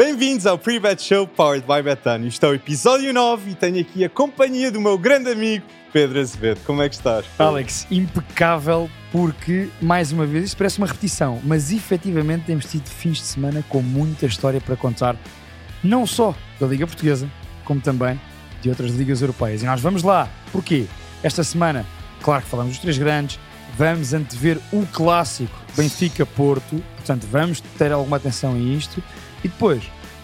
[0.00, 2.24] Bem-vindos ao Pre-Bet Show Powered by Betano.
[2.24, 6.20] Isto é o episódio 9 e tenho aqui a companhia do meu grande amigo Pedro
[6.20, 6.60] Azevedo.
[6.64, 7.26] Como é que estás?
[7.36, 13.16] Alex, impecável porque, mais uma vez, isto parece uma repetição, mas efetivamente temos tido fins
[13.16, 15.16] de semana com muita história para contar,
[15.82, 17.28] não só da Liga Portuguesa,
[17.64, 18.20] como também
[18.62, 19.64] de outras ligas europeias.
[19.64, 20.28] E nós vamos lá.
[20.52, 20.86] Porquê?
[21.24, 21.84] Esta semana,
[22.22, 23.40] claro que falamos dos três grandes,
[23.76, 29.02] vamos antever o clássico Benfica-Porto, portanto vamos ter alguma atenção a isto.
[29.44, 29.82] E depois,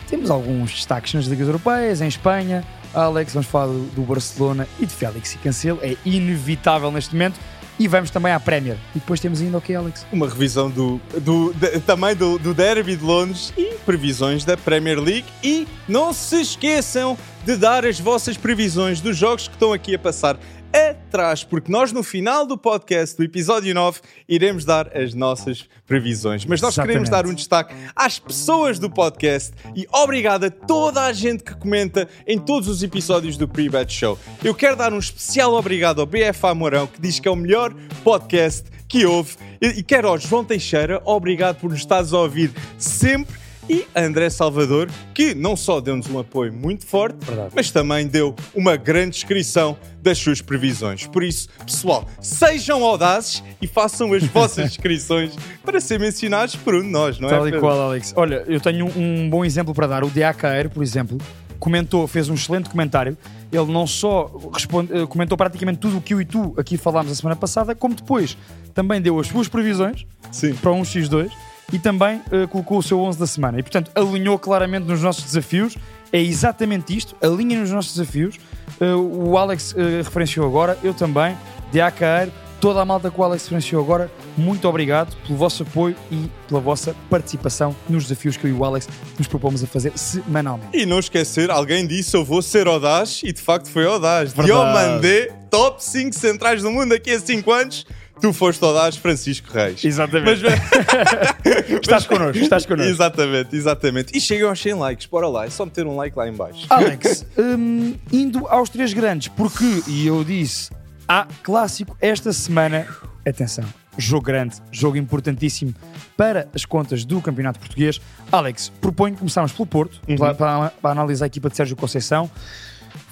[0.08, 2.64] temos alguns destaques nas ligas europeias, em Espanha,
[2.94, 7.38] Alex, vamos falar do, Barcelona e de Félix e Cancelo, é inevitável neste momento.
[7.76, 8.76] E vamos também à Premier.
[8.94, 10.06] E depois temos ainda o que, Alex?
[10.12, 15.00] Uma revisão do, do, de, também do, do Derby de Londres e previsões da Premier
[15.00, 15.26] League.
[15.42, 19.98] E não se esqueçam de dar as vossas previsões dos jogos que estão aqui a
[19.98, 20.38] passar
[20.74, 26.44] atrás, porque nós no final do podcast, do episódio 9, iremos dar as nossas previsões.
[26.44, 26.88] Mas nós Exatamente.
[26.88, 31.54] queremos dar um destaque às pessoas do podcast e obrigado a toda a gente que
[31.54, 34.18] comenta em todos os episódios do Pre-Bet Show.
[34.42, 37.72] Eu quero dar um especial obrigado ao BFA Mourão, que diz que é o melhor
[38.02, 39.36] podcast que houve.
[39.60, 43.43] E e quero ao João Teixeira, obrigado por nos estares a ouvir sempre.
[43.68, 47.50] E André Salvador, que não só deu-nos um apoio muito forte, Verdade.
[47.54, 51.06] mas também deu uma grande descrição das suas previsões.
[51.06, 56.82] Por isso, pessoal, sejam audazes e façam as vossas descrições para ser mencionados por um
[56.82, 57.30] de nós, não é?
[57.30, 58.12] Tal e qual, Alex.
[58.14, 60.04] Olha, eu tenho um, um bom exemplo para dar.
[60.04, 61.16] O DAKR, por exemplo,
[61.58, 63.16] comentou, fez um excelente comentário.
[63.50, 67.10] Ele não só responde, eh, comentou praticamente tudo o que eu e tu aqui falámos
[67.10, 68.36] a semana passada, como depois
[68.74, 70.52] também deu as suas previsões Sim.
[70.54, 71.30] para um X2
[71.72, 73.58] e também eh, colocou o seu 11 da semana.
[73.58, 75.76] E portanto alinhou claramente nos nossos desafios.
[76.12, 78.38] É exatamente isto, alinha nos nossos desafios.
[78.80, 81.36] Eh, o Alex eh, referenciou agora, eu também,
[81.72, 86.30] DAKR, toda a malta que o Alex referenciou agora, muito obrigado pelo vosso apoio e
[86.48, 90.68] pela vossa participação nos desafios que eu e o Alex nos propomos a fazer semanalmente.
[90.72, 94.32] E não esquecer, alguém disse eu vou ser audaz e de facto foi audaz.
[94.32, 94.46] Verdade.
[94.46, 97.86] Diomandé, top 5 centrais do mundo daqui a 5 anos.
[98.20, 99.84] Tu foste audaz, Francisco Reis.
[99.84, 100.42] Exatamente.
[100.42, 102.90] Mas, estás connosco, estás connosco.
[102.90, 104.16] Exatamente, exatamente.
[104.16, 106.66] E cheguei aos 100 likes, bora lá, é só meter um like lá em baixo.
[106.70, 110.70] Alex, hum, indo aos três grandes, porque, e eu disse,
[111.08, 112.86] há clássico esta semana.
[113.26, 113.64] Atenção,
[113.96, 115.74] jogo grande, jogo importantíssimo
[116.16, 118.00] para as contas do Campeonato Português.
[118.30, 122.30] Alex, proponho começarmos pelo Porto, para, para, para analisar a equipa de Sérgio Conceição.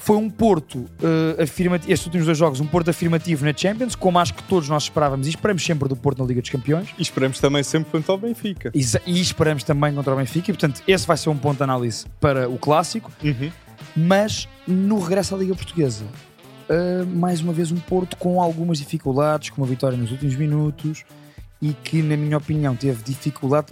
[0.03, 4.19] Foi um Porto eh, afirmativo, estes últimos dois jogos, um Porto afirmativo na Champions, como
[4.19, 6.89] acho que todos nós esperávamos e esperamos sempre do Porto na Liga dos Campeões.
[6.99, 8.73] E esperamos também sempre quanto ao Benfica.
[8.75, 11.63] E, e esperamos também contra o Benfica, e portanto, esse vai ser um ponto de
[11.63, 13.13] análise para o clássico.
[13.23, 13.53] Uhum.
[13.95, 19.51] Mas no regresso à Liga Portuguesa, uh, mais uma vez um Porto com algumas dificuldades,
[19.51, 21.05] com uma vitória nos últimos minutos
[21.61, 23.69] e que, na minha opinião, teve dificuldade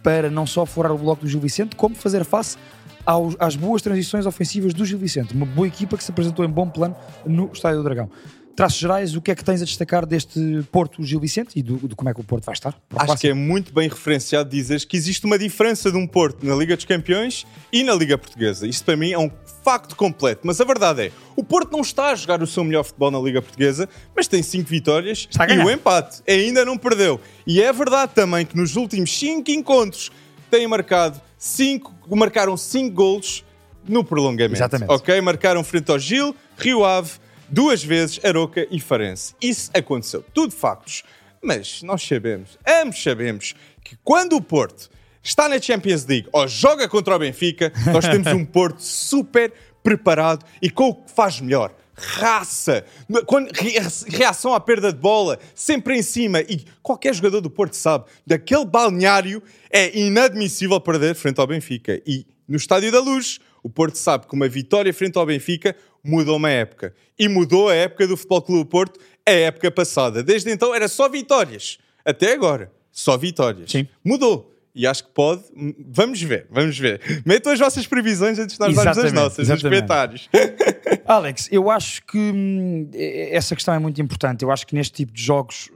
[0.00, 2.56] para não só furar o bloco do Gil Vicente, como fazer face
[3.04, 5.34] aos- às boas transições ofensivas do Gil Vicente.
[5.34, 6.96] Uma boa equipa que se apresentou em bom plano
[7.26, 8.10] no Estádio do Dragão.
[8.54, 10.38] Traços gerais, o que é que tens a destacar deste
[10.70, 12.68] Porto Gil Vicente e do, do como é que o Porto vai estar?
[12.68, 13.18] Acho clássico?
[13.22, 16.76] que é muito bem referenciado dizeres que existe uma diferença de um Porto na Liga
[16.76, 18.66] dos Campeões e na Liga Portuguesa.
[18.66, 19.30] Isto para mim é um
[19.64, 20.42] facto completo.
[20.44, 23.18] Mas a verdade é, o Porto não está a jogar o seu melhor futebol na
[23.20, 26.20] Liga Portuguesa, mas tem 5 vitórias e o empate.
[26.28, 27.18] Ainda não perdeu.
[27.46, 30.10] E é verdade também que nos últimos 5 encontros
[30.50, 33.44] têm marcado 5, marcaram 5 golos
[33.84, 34.54] no prolongamento.
[34.54, 34.92] Exatamente.
[34.92, 35.20] Ok?
[35.20, 37.14] Marcaram frente ao Gil, Rio Ave,
[37.48, 39.34] duas vezes Aroca e Farense.
[39.42, 40.24] Isso aconteceu.
[40.32, 41.02] Tudo factos.
[41.42, 44.88] Mas nós sabemos, ambos sabemos, que quando o Porto
[45.20, 49.52] está na Champions League ou joga contra o Benfica, nós temos um Porto super
[49.82, 51.74] preparado e com o que faz melhor.
[51.94, 52.84] Raça,
[53.26, 53.76] Quando- re-
[54.08, 56.40] reação à perda de bola, sempre em cima.
[56.40, 62.00] E qualquer jogador do Porto sabe, daquele balneário é inadmissível perder frente ao Benfica.
[62.06, 66.36] E no Estádio da Luz, o Porto sabe que uma vitória frente ao Benfica mudou
[66.36, 66.94] uma época.
[67.18, 70.22] E mudou a época do Futebol Clube do Porto, a época passada.
[70.22, 71.78] Desde então era só vitórias.
[72.04, 73.70] Até agora, só vitórias.
[73.70, 73.86] Sim.
[74.04, 74.51] Mudou.
[74.74, 75.42] E acho que pode.
[75.86, 77.00] Vamos ver, vamos ver.
[77.26, 79.80] Metam as vossas previsões antes de nós darmos as Exatamente, nossas, nos exatamente.
[79.82, 80.28] comentários.
[81.04, 84.42] Alex, eu acho que hum, essa questão é muito importante.
[84.42, 85.70] Eu acho que neste tipo de jogos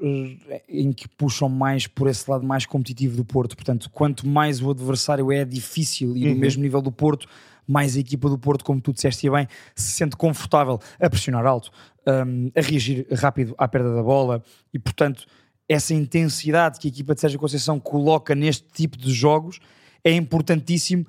[0.49, 4.63] eh, em que puxam mais por esse lado mais competitivo do Porto, portanto, quanto mais
[4.63, 7.29] o adversário é difícil e do mesmo nível do Porto,
[7.69, 11.71] mais a equipa do Porto, como tu disseste bem, se sente confortável a pressionar alto,
[12.07, 14.43] hum, a reagir rápido à perda da bola
[14.73, 15.27] e, portanto,
[15.69, 19.59] essa intensidade que a equipa de Sérgio Conceição coloca neste tipo de jogos
[20.05, 21.05] é importantíssimo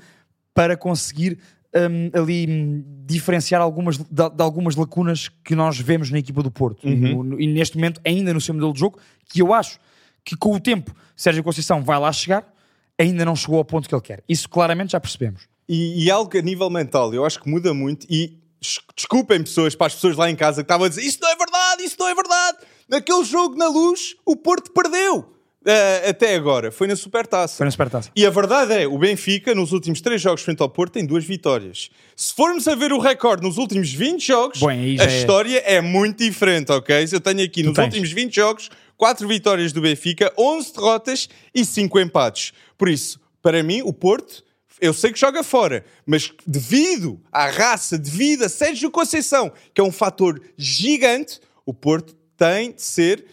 [0.53, 1.37] para conseguir
[1.75, 6.49] hum, ali hum, diferenciar algumas, de, de algumas lacunas que nós vemos na equipa do
[6.49, 6.87] Porto.
[6.87, 8.99] E, no- e neste momento, ainda no seu modelo de jogo,
[9.29, 9.79] que eu acho
[10.25, 12.51] que com o tempo Sérgio Conceição vai lá chegar,
[12.99, 14.23] ainda não chegou ao ponto que ele quer.
[14.27, 15.43] Isso claramente já percebemos.
[15.69, 18.07] E, e algo a nível mental, eu acho que muda muito.
[18.09, 21.19] E des- desculpem pessoas, para as pessoas lá em casa que estavam a dizer isso
[21.21, 22.57] não é verdade, isso não é verdade.
[22.89, 25.33] Naquele jogo na luz, o Porto perdeu.
[25.65, 27.57] Ah, até agora, foi na Supertaça.
[27.57, 28.09] Foi na Supertaça.
[28.15, 31.25] E a verdade é, o Benfica, nos últimos três jogos frente ao Porto, tem duas
[31.25, 31.89] vitórias.
[32.15, 35.81] Se formos a ver o recorde nos últimos 20 jogos, Bom, a é- história é
[35.81, 37.05] muito diferente, ok?
[37.11, 41.99] Eu tenho aqui, nos últimos 20 jogos, 4 vitórias do Benfica, 11 derrotas e 5
[41.99, 42.53] empates.
[42.77, 44.43] Por isso, para mim, o Porto,
[44.79, 49.83] eu sei que joga fora, mas devido à raça, devido a Sérgio Conceição, que é
[49.83, 53.25] um fator gigante, o Porto tem de ser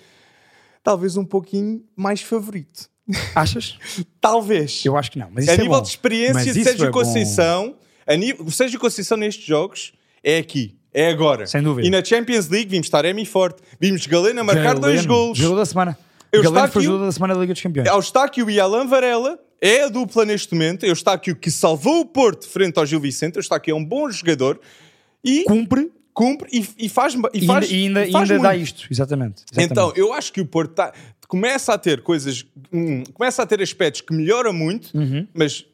[0.82, 2.90] talvez um pouquinho mais favorito.
[3.34, 3.78] Achas?
[4.20, 4.82] Talvez.
[4.84, 5.28] Eu acho que não.
[5.30, 5.82] Mas A é nível bom.
[5.82, 6.90] de experiência de Sérgio é.
[6.90, 7.76] Conceição,
[8.06, 9.92] a nível, o Sérgio Conceição nestes jogos
[10.22, 11.46] é aqui, é agora.
[11.46, 11.86] Sem dúvida.
[11.86, 15.38] E na Champions League vimos Taremi forte, vimos Galena marcar dois Galeno, golos.
[15.38, 15.98] Jogador da semana.
[16.32, 17.86] Eu aqui o- jogador da semana da Liga dos Campeões.
[17.88, 20.84] Eustáquio e Alan Varela é a dupla neste momento.
[20.84, 23.36] Eustáquio que salvou o Porto frente ao Gil Vicente.
[23.36, 24.58] Eustáquio é um bom jogador
[25.22, 28.56] e Cumpre cumpre e, e faz, e faz, ainda, e ainda, e faz ainda dá
[28.56, 28.86] isto.
[28.90, 29.42] Exatamente.
[29.52, 29.72] Exatamente.
[29.72, 30.92] Então, eu acho que o Porto tá-
[31.28, 35.26] começa a ter coisas, hum, começa a ter aspectos que melhora muito, Uhum.
[35.34, 35.66] mas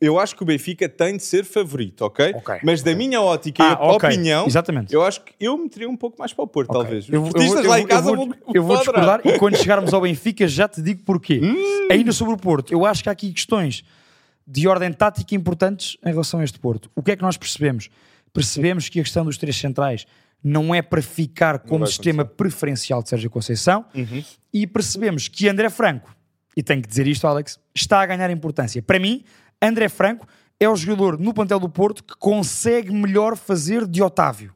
[0.00, 2.32] eu acho que o Benfica tem de ser favorito, ok?
[2.36, 4.08] Ok, Mas da minha ótica Ah, e ok.
[4.10, 4.92] opinião, Exatamente.
[4.94, 7.04] eu acho que eu meteria um pouco mais para o Porto, talvez.
[7.04, 9.56] Os Eu, eu, portistas eu, lá em casa eu vou, eu vou discordar e quando
[9.56, 11.40] chegarmos ao Benfica já te digo porquê.
[11.42, 11.88] Hum.
[11.90, 13.82] Ainda sobre o Porto, eu acho que há aqui questões
[14.46, 16.88] de ordem tática importantes em relação a este Porto.
[16.94, 17.88] O que é que nós percebemos?
[18.36, 20.06] Percebemos que a questão dos três centrais
[20.42, 24.22] não é para ficar como sistema preferencial de Sérgio Conceição Uhum.
[24.52, 26.14] e percebemos que André Franco,
[26.56, 28.80] e tenho que dizer isto, Alex, está a ganhar importância.
[28.82, 29.24] Para mim,
[29.60, 30.26] André Franco
[30.60, 34.54] é o jogador no plantel do Porto que consegue melhor fazer de Otávio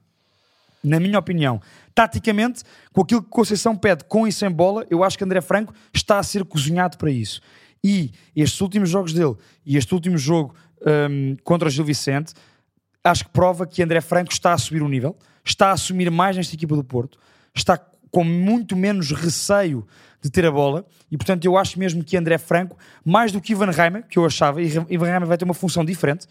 [0.82, 1.60] na minha opinião.
[1.94, 2.62] Taticamente,
[2.92, 6.18] com aquilo que Conceição pede com e sem bola, eu acho que André Franco está
[6.18, 7.40] a ser cozinhado para isso.
[7.82, 10.54] E estes últimos jogos dele e este último jogo
[11.10, 12.34] hum, contra o Gil Vicente,
[13.04, 16.36] acho que prova que André Franco está a subir o nível, está a assumir mais
[16.36, 17.18] nesta equipa do Porto,
[17.54, 17.80] está
[18.10, 19.86] com muito menos receio
[20.20, 23.52] de ter a bola e, portanto, eu acho mesmo que André Franco, mais do que
[23.52, 26.26] Ivan Reimer, que eu achava, e Ivan Reimer vai ter uma função diferente,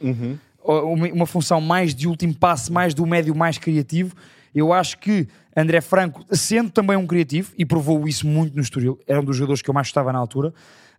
[0.64, 4.16] uma, uma função mais de último passe, mais do médio mais criativo.
[4.54, 9.00] Eu acho que André Franco, sendo também um criativo, e provou isso muito no Estoril,
[9.08, 10.54] era um dos jogadores que eu mais gostava na altura,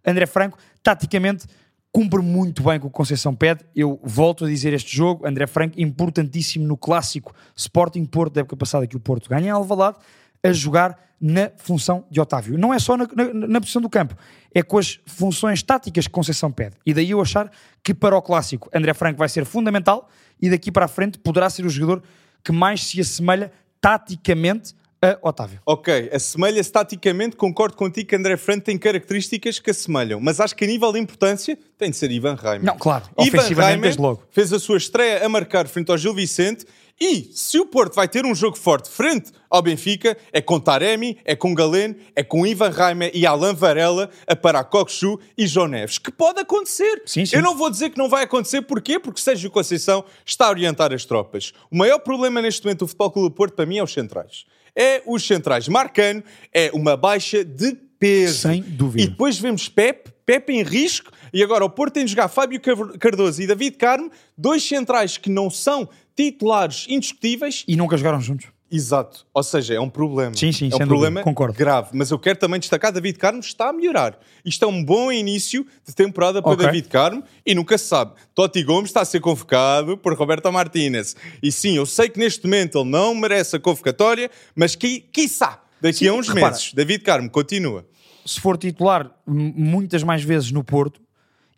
[0.05, 1.47] André Franco, taticamente,
[1.93, 3.65] cumpre muito bem com o que Conceição pede.
[3.75, 8.57] Eu volto a dizer este jogo, André Franco, importantíssimo no clássico Sporting Porto da época
[8.57, 9.99] passada que o Porto ganha em Alvalade,
[10.43, 12.57] a jogar na função de Otávio.
[12.57, 14.17] Não é só na, na, na posição do campo,
[14.55, 16.77] é com as funções táticas que Conceição pede.
[16.87, 17.51] E daí eu achar
[17.83, 20.09] que para o clássico André Franco vai ser fundamental
[20.41, 22.03] e daqui para a frente poderá ser o jogador
[22.43, 25.61] que mais se assemelha taticamente a Otávio.
[25.65, 30.65] Ok, assemelha-se taticamente, concordo contigo que André Franco tem características que assemelham, mas acho que
[30.65, 32.65] a nível de importância tem de ser Ivan Reimer.
[32.65, 34.23] Não, claro, Ivan Reimer desde logo.
[34.31, 36.67] fez a sua estreia a marcar frente ao Gil Vicente
[37.01, 41.17] e se o Porto vai ter um jogo forte frente ao Benfica, é com Taremi,
[41.25, 45.67] é com Galeno, é com Ivan Reimer e Alan Varela a parar Coxu e João
[45.67, 47.03] Neves, que pode acontecer.
[47.07, 47.37] Sim, sim.
[47.37, 49.01] Eu não vou dizer que não vai acontecer, porquê?
[49.01, 51.55] Porque Sérgio Conceição está a orientar as tropas.
[51.71, 54.45] O maior problema neste momento do Futebol Clube do Porto, para mim, é os centrais.
[54.75, 55.69] É os centrais.
[55.69, 56.23] Marcano
[56.53, 58.49] é uma baixa de peso.
[58.49, 59.03] Sem dúvida.
[59.03, 62.61] E depois vemos Pepe, Pepe em risco, e agora o Porto tem de jogar Fábio
[62.99, 67.65] Cardoso e David Carmo, dois centrais que não são titulares indiscutíveis.
[67.69, 68.49] E nunca jogaram juntos.
[68.71, 69.27] Exato.
[69.35, 70.33] Ou seja, é um problema.
[70.35, 71.89] Sim, sim, é um problema dúvida, grave.
[71.93, 74.19] Mas eu quero também destacar David Carmo está a melhorar.
[74.45, 76.65] Isto é um bom início de temporada para Ok.
[76.67, 78.13] David Carmo e nunca se sabe.
[78.35, 81.17] Totti Gomes está a ser convocado por Roberto Martínez.
[81.43, 85.61] E sim, eu sei que neste momento ele não merece a convocatória, mas qui, quiçá,
[85.81, 86.53] daqui Sim, a uns repara.
[86.53, 87.85] meses, David Carmo continua.
[88.25, 91.01] se for titular muitas mais vezes no Porto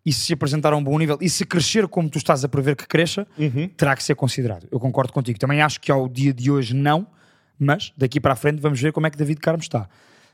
[0.05, 2.75] e se apresentar a um bom nível e se crescer como tu estás a prever
[2.75, 3.69] que cresça, Uhum.
[3.69, 4.67] terá que ser considerado.
[4.71, 5.39] Eu concordo contigo.
[5.39, 7.07] Também acho que ao dia de hoje não,
[7.57, 9.87] mas daqui para a frente vamos ver como é que David Carmo está.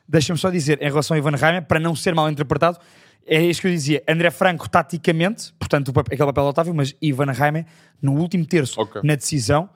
[0.08, 2.80] Deixa-me só dizer, em relação a Ivan Reimer, para não ser mal interpretado,
[3.28, 4.02] é isso que eu dizia.
[4.08, 7.66] André Franco, taticamente, portanto, aquele papel do Otávio, mas Ivan Reimer,
[8.02, 9.02] no último terço, Ok.
[9.04, 9.70] na decisão,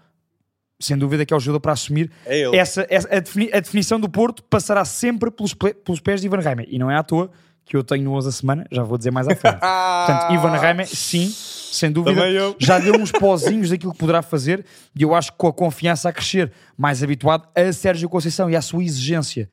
[0.81, 2.57] sem dúvida que é o jogador para assumir É ele.
[2.57, 6.39] essa, essa- a, defini- a definição do Porto passará sempre pelos, pelos pés de Ivan
[6.39, 6.65] Reimer.
[6.67, 7.29] E não é à toa
[7.65, 9.59] que eu tenho no 11 a semana, já vou dizer mais à frente.
[9.59, 12.21] Portanto, Ivan Reimer, sim, sem dúvida,
[12.59, 14.65] já deu uns pozinhos daquilo que poderá fazer
[14.95, 18.55] e eu acho que com a confiança a crescer, mais habituado a Sérgio Conceição e
[18.55, 19.49] à sua exigência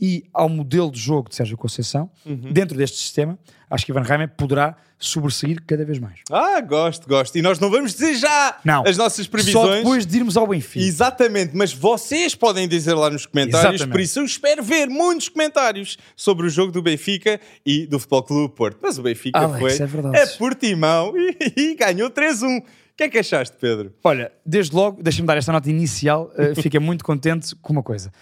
[0.00, 2.52] e ao modelo de jogo de Sérgio Conceição, Uhum.
[2.52, 3.38] dentro deste sistema,
[3.70, 6.20] acho que Ivan Reimer poderá sobressair cada vez mais.
[6.30, 7.36] Ah, gosto, gosto.
[7.36, 8.84] E nós não vamos dizer já Não.
[8.86, 9.76] as nossas Só previsões.
[9.78, 10.84] depois de irmos ao Benfica.
[10.84, 13.90] Exatamente, mas vocês podem dizer lá nos comentários, Exatamente.
[13.92, 18.22] por isso eu espero ver muitos comentários sobre o jogo do Benfica e do Futebol
[18.22, 18.78] Clube Porto.
[18.80, 20.18] Mas o Benfica Alex, foi é verdade.
[20.18, 22.60] a Portimão e, e ganhou 3-1.
[22.60, 22.62] O
[22.96, 23.92] que é que achaste, Pedro?
[24.04, 28.12] Olha, desde logo, deixa-me dar esta nota inicial, uh, fiquei muito contente com uma coisa.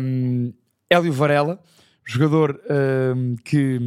[0.00, 0.52] Um,
[0.90, 1.58] Hélio Varela,
[2.06, 2.60] jogador
[3.16, 3.80] um, que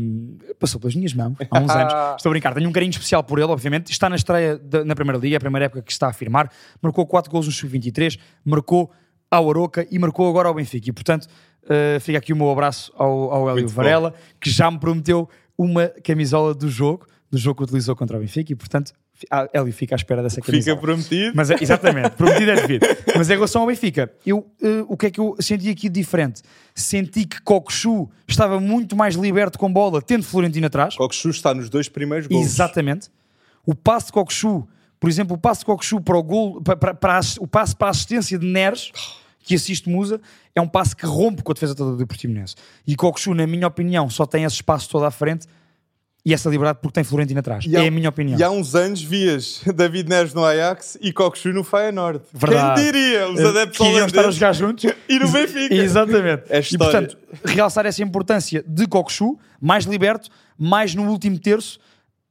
[0.59, 1.93] passou pelas minhas mãos há uns anos.
[2.17, 3.91] Estou a brincar, tenho um carinho especial por ele, obviamente.
[3.91, 6.49] Está na estreia da- na Primeira Liga, é a primeira época que está a firmar.
[6.81, 8.91] Marcou 4 gols no Sub-23, marcou
[9.29, 10.89] ao Aroca e marcou agora ao Benfica.
[10.89, 11.25] E, portanto,
[11.65, 13.75] uh, fica aqui o meu abraço ao, ao Hélio Muito bom.
[13.75, 18.19] Varela, que já me prometeu uma camisola do jogo, do jogo que utilizou contra o
[18.19, 18.51] Benfica.
[18.51, 18.93] E, portanto,
[19.31, 20.75] ah, Hélio fica à espera dessa camisola.
[20.75, 21.31] Fica prometido.
[21.35, 22.85] Mas, é- exatamente, prometido é devido.
[23.15, 25.99] Mas em relação ao Benfica, eu, eh, o que é que eu senti aqui de
[25.99, 26.41] diferente?
[26.75, 30.95] Senti que Cocosu estava muito mais liberto com bola, tendo Florentino atrás.
[30.95, 32.45] Coxu está nos dois primeiros gols.
[32.45, 33.09] Exatamente.
[33.65, 34.67] O passe de Cocosu,
[34.99, 37.87] por exemplo, o passe de Cocosu para o gol, para, para, para o passe para
[37.87, 38.91] a assistência de Neres,
[39.39, 40.21] que assiste Musa,
[40.53, 42.55] é um passe que rompe com a defesa toda do Portimonense.
[42.85, 45.47] E Cocosu, na minha opinião, só tem esse espaço todo à frente
[46.29, 47.65] e essa liberdade porque tem Florentino atrás.
[47.73, 48.37] Há- é a minha opinião.
[48.37, 52.19] E há uns anos vias David Neres no Ajax e Coxu no Feyenoord.
[52.33, 52.81] Verdade.
[52.81, 53.29] Quem diria?
[53.29, 55.73] Os Eh, adeptos que iriam estar a jogar juntos e no Benfica.
[55.73, 56.43] Exatamente.
[56.49, 61.79] É e portanto, realçar essa importância de Cocosu, mais liberto, mais no último terço,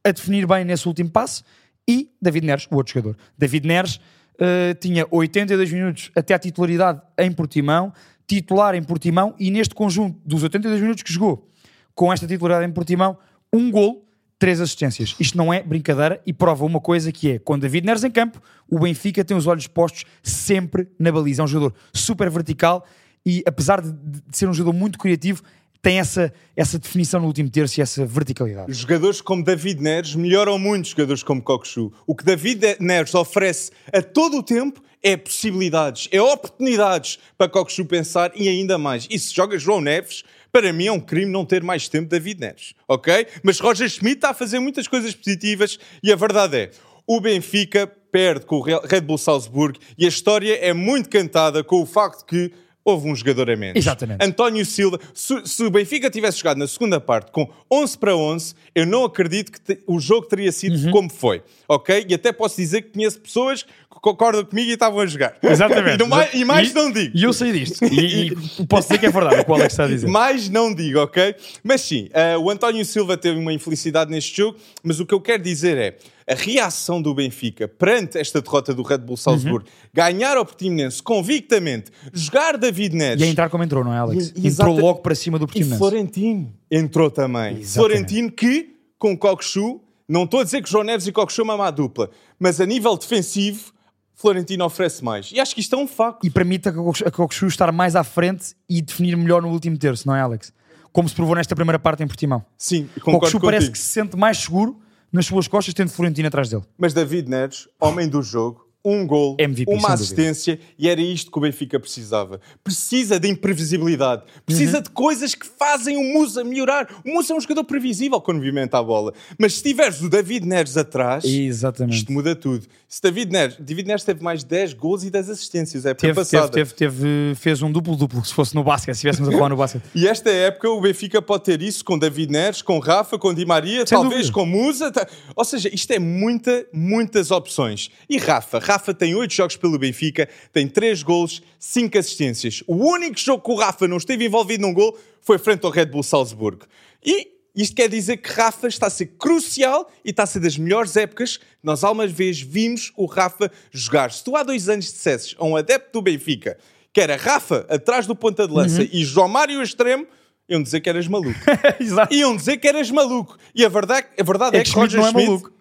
[0.05, 1.43] a definir bem nesse último passe,
[1.89, 3.17] e David Neres, o outro jogador.
[3.39, 3.99] David Neres
[4.39, 7.93] eh, tinha 82 minutos até a titularidade em Portimão,
[8.27, 11.49] titular em Portimão, e neste conjunto dos 82 minutos que jogou,
[11.95, 13.17] com esta titularidade em Portimão,
[13.53, 14.07] um gol,
[14.39, 15.15] três assistências.
[15.19, 18.41] Isto não é brincadeira e prova uma coisa que é, com David Neres em campo,
[18.69, 21.43] o Benfica tem os olhos postos sempre na baliza.
[21.43, 22.87] É um jogador super vertical
[23.25, 25.43] e apesar de, de ser um jogador muito criativo,
[25.83, 28.73] tem essa, essa definição no último terço e essa verticalidade.
[28.73, 31.93] Jogadores como David Neres melhoram muito jogadores como Coxu.
[32.07, 37.85] O que David Neres oferece a todo o tempo é possibilidades, é oportunidades para Coxu
[37.85, 39.07] pensar e ainda mais.
[39.09, 40.25] E se joga João Neves,
[40.59, 43.27] para mim é um crime não ter mais tempo David Neres, ok?
[43.43, 46.71] Mas Roger Schmidt está a fazer muitas coisas positivas e a verdade é,
[47.07, 51.83] o Benfica perde com o Red Bull Salzburg e a história é muito cantada com
[51.83, 52.51] o facto que
[52.83, 53.77] houve um jogador a menos.
[53.77, 54.25] Exatamente.
[54.25, 58.55] António Silva, se, se o Benfica tivesse jogado na segunda parte com 11 para 11,
[58.75, 60.91] eu não acredito que te- o jogo teria sido Uhum.
[60.93, 62.07] como foi, ok?
[62.09, 63.67] E até posso dizer que conheço pessoas
[64.01, 65.37] concordam comigo e estavam a jogar.
[65.43, 66.03] Exatamente.
[66.05, 67.17] e, mais, e mais E- não digo.
[67.17, 67.85] E eu sei disto.
[67.85, 68.29] E,
[68.61, 70.07] e posso dizer que é verdade o que o Alex está a dizer.
[70.07, 71.35] Mais não digo, ok?
[71.63, 75.21] Mas sim, eh, o António Silva teve uma infelicidade neste jogo, mas o que eu
[75.21, 75.97] quero dizer é
[76.29, 79.91] a reação do Benfica perante esta derrota do Red Bull Salzburgo, Uhum.
[79.95, 83.21] ganhar ao Portimonense convictamente, jogar David Neres.
[83.23, 84.33] E a entrar como entrou, não é, Alex?
[84.37, 85.79] E- Entrou logo para cima do E Portimonense.
[85.79, 87.59] Florentino entrou também.
[87.61, 87.73] Exatamente.
[87.75, 91.57] Florentino que, com Coxu, não estou a dizer que João Neves e Coxu é uma
[91.57, 92.11] má dupla,
[92.41, 93.73] mas a nível defensivo,
[94.17, 95.31] Florentino oferece mais.
[95.31, 96.27] E acho que isto é um facto.
[96.27, 100.17] E permite a Cocosu estar mais à frente e definir melhor no último terço, não
[100.17, 100.53] é, Alex?
[100.91, 102.43] Como se provou nesta primeira parte em Portimão.
[102.57, 103.45] Sim, concordo contigo.
[103.45, 104.81] parece que se sente mais seguro
[105.13, 106.63] nas suas costas, tendo Florentino atrás dele.
[106.79, 111.39] Mas David Neres, homem do jogo, um gol, MVP, uma assistência, e era isto que
[111.39, 112.41] o Benfica precisava.
[112.63, 116.89] Precisa de imprevisibilidade, precisa de coisas que fazem o Musa melhorar.
[117.05, 119.13] O Musa é um jogador previsível quando movimenta a bola.
[119.39, 121.97] Mas se tiveres o David Neres atrás, Exatamente.
[121.99, 122.67] isto muda tudo.
[122.89, 126.15] Se David Neres, David Neres teve mais 10 gols e 10 assistências, é época Teve,
[126.15, 126.49] passada.
[126.49, 129.57] teve, teve, teve- fez um duplo-duplo, se fosse no basquete, se estivéssemos a falar no
[129.57, 129.83] basquete.
[129.95, 133.45] E esta época o Benfica pode ter isso com David Neres, com Rafa, com Di
[133.45, 134.33] Maria, Sem talvez dúvida.
[134.35, 134.93] com Musa.
[135.35, 137.91] Ou seja, isto é muita, muitas opções.
[138.09, 138.59] E Rafa?
[138.61, 142.63] Rafa tem 8 jogos pelo Benfica, tem 3 gols, 5 assistências.
[142.67, 145.87] O único jogo que o Rafa não esteve envolvido num gol foi frente ao Red
[145.87, 146.67] Bull Salzburgo.
[147.05, 150.59] E isto quer dizer que Rafa está a ser crucial e está a ser das
[150.59, 154.13] melhores épocas que nós alguma vez vimos o Rafa jogar.
[154.13, 156.59] Se tu há dois anos dissesses a um adepto do Benfica
[156.93, 158.89] que era Rafa atrás do ponta de lança Uhum.
[158.93, 160.07] e João Mário extremo,
[160.49, 161.39] iam dizer que eras maluco.
[161.81, 162.15] Exato.
[162.15, 163.37] iam dizer que eras maluco.
[163.55, 165.53] E a verdade, a verdade é, É que Schmidt Roger não é Schmidt maluco.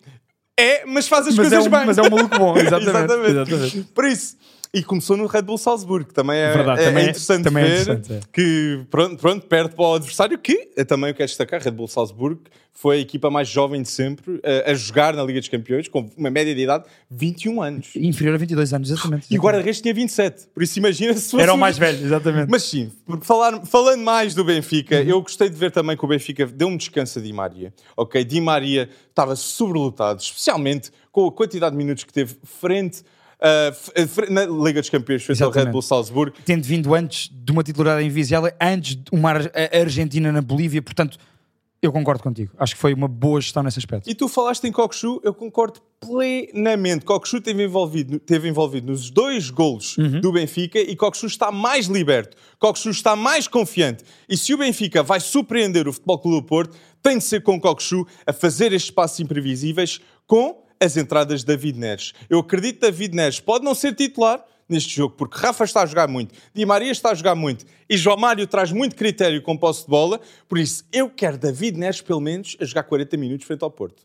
[0.57, 1.85] É, mas faz as Mas é coisas um- bem.
[1.85, 3.81] mas é um maluco bom, exatamente, exatamente.
[3.93, 4.37] Por isso.
[4.73, 7.63] E começou no Red Bull Salzburgo, que também é, Verdade, é- também é interessante também
[7.63, 8.19] é ver interessante, é.
[8.33, 12.41] que pronto, pronto, perde para o adversário, que eu também quero destacar, Red Bull Salzburgo
[12.77, 16.09] foi a equipa mais jovem de sempre a, a jogar na Liga dos Campeões, com
[16.17, 17.91] uma média de idade 21 anos.
[17.95, 19.27] Inferior a 22 anos, exatamente.
[19.33, 22.49] E o guarda-redes tinha 27, por isso imagina se fosse Era o mais velho, exatamente.
[22.51, 22.91] mas sim,
[23.21, 25.03] falar, falando mais do Benfica, Uhum.
[25.07, 27.73] eu gostei de ver também que o Benfica deu um descanso a Di Maria.
[27.95, 33.03] Ok, Di Maria estava sobrelotado, especialmente com a quantidade de minutos que teve frente
[33.39, 35.65] uh, na Liga dos Campeões frente ao Red.
[35.67, 36.35] Bull Salzburgo.
[36.45, 39.31] Tendo vindo antes de uma titularidade invisível, antes de uma
[39.71, 41.17] Argentina na Bolívia, portanto,
[41.85, 42.51] eu concordo contigo.
[42.57, 44.09] Acho que foi uma boa gestão nesse aspecto.
[44.09, 47.05] E tu falaste em Kokshu, eu concordo plenamente.
[47.05, 52.35] Kokshu esteve envolvido, teve envolvido nos dois golos do Benfica e Kokshu está mais liberto.
[52.59, 54.03] Kokshu está mais confiante.
[54.27, 57.59] E se o Benfica vai surpreender o Futebol Clube do Porto, tem de ser com
[57.59, 62.13] Kokshu a fazer estes passos imprevisíveis com as entradas de David Neres.
[62.29, 65.85] Eu acredito que David Neres pode não ser titular neste jogo, porque Rafa está a
[65.85, 69.55] jogar muito, Di Maria está a jogar muito e João Mário traz muito critério com
[69.55, 73.45] posse de bola, por isso eu quero David Neres pelo menos a jogar 40 minutos
[73.45, 74.03] frente ao Porto.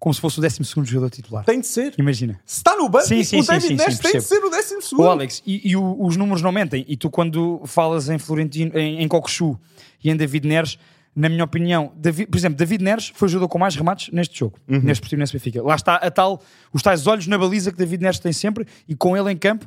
[0.00, 1.44] Como se fosse o 12 segundo titular.
[1.44, 1.92] Tem de ser.
[1.98, 2.40] Imagina.
[2.46, 4.78] Se está no banco, Sim, sim, o David sim, Neres tem de ser o décimo
[4.78, 5.08] Ô segundo.
[5.10, 6.84] Alex, e, e o- os números não mentem.
[6.86, 9.58] E tu, quando falas em Florentino, em, em Cocosu
[10.02, 10.78] e em David Neres,
[11.18, 14.38] na minha opinião, Davi- por exemplo, David Neres foi o jogador com mais remates neste
[14.38, 14.80] jogo, Uhum.
[14.80, 15.62] neste Portimonense Benfica.
[15.62, 16.40] Lá está a tal,
[16.72, 19.66] os tais olhos na baliza que David Neres tem sempre e com ele em campo,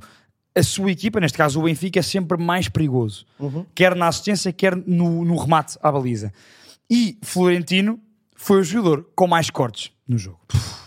[0.56, 3.26] a sua equipa, neste caso o Benfica, é sempre mais perigoso.
[3.40, 3.66] Uhum.
[3.76, 6.32] Quer na assistência, quer no, no remate à baliza.
[6.90, 8.00] E Florentino
[8.36, 10.40] foi o jogador com mais cortes no jogo.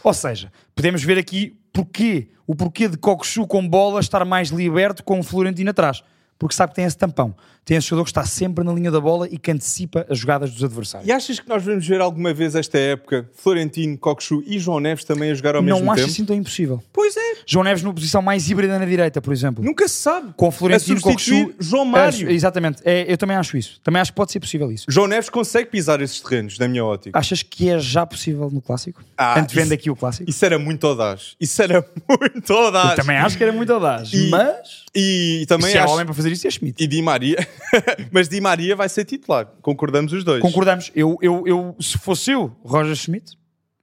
[0.03, 5.03] Ou seja, podemos ver aqui porquê, o porquê de Cocosu com bola estar mais liberto
[5.03, 6.03] com o Florentino atrás.
[6.39, 7.35] Porque sabe que tem esse tampão.
[7.65, 10.51] Tem esse jogador que está sempre na linha da bola e que antecipa as jogadas
[10.51, 11.09] dos adversários.
[11.09, 15.03] E achas que nós vamos ver alguma vez esta época Florentino, Coxu e João Neves
[15.05, 16.13] também a jogar ao mesmo Não acho tempo?
[16.13, 16.83] assim tão impossível.
[16.93, 19.65] Pois é, João Neves numa posição mais híbrida na direita, por exemplo.
[19.65, 20.35] nunca se sabe.
[20.37, 21.55] Com Florentino, Cocosu...
[21.59, 22.29] João Mário.
[22.29, 22.83] É, exatamente.
[22.85, 23.81] É, eu também acho isso.
[23.83, 24.85] Também acho que pode ser possível isso.
[24.91, 27.19] João Neves consegue pisar esses terrenos, na minha ótica.
[27.19, 29.03] Achas que é já possível no Clássico?
[29.17, 30.29] Ah, Antes vendo isso- aqui o Clássico?
[30.29, 31.35] Isso era muito audaz.
[31.41, 31.83] Isso era
[32.21, 32.91] muito audaz.
[32.91, 34.13] Eu também acho que era muito audaz.
[34.13, 34.85] E- Mas...
[34.95, 35.93] E, e também acho...
[35.93, 36.83] homem para fazer isso, é Schmidt.
[36.83, 37.37] E Di Maria.
[38.13, 39.47] Mas Di Maria vai ser titular.
[39.63, 40.41] Concordamos os dois.
[40.43, 40.91] Concordamos.
[40.95, 43.37] Eu, eu, eu, se fosse eu, Roger Schmidt,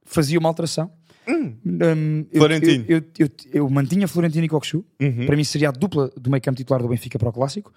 [0.05, 0.91] fazia uma alteração.
[1.27, 2.85] Hum, eu- Florentino.
[2.87, 4.83] Eu, eu, eu, mantinha Florentino e Coxu.
[5.01, 5.25] Uhum.
[5.25, 7.71] Para mim seria a dupla do meio campo titular do Benfica para o Clássico.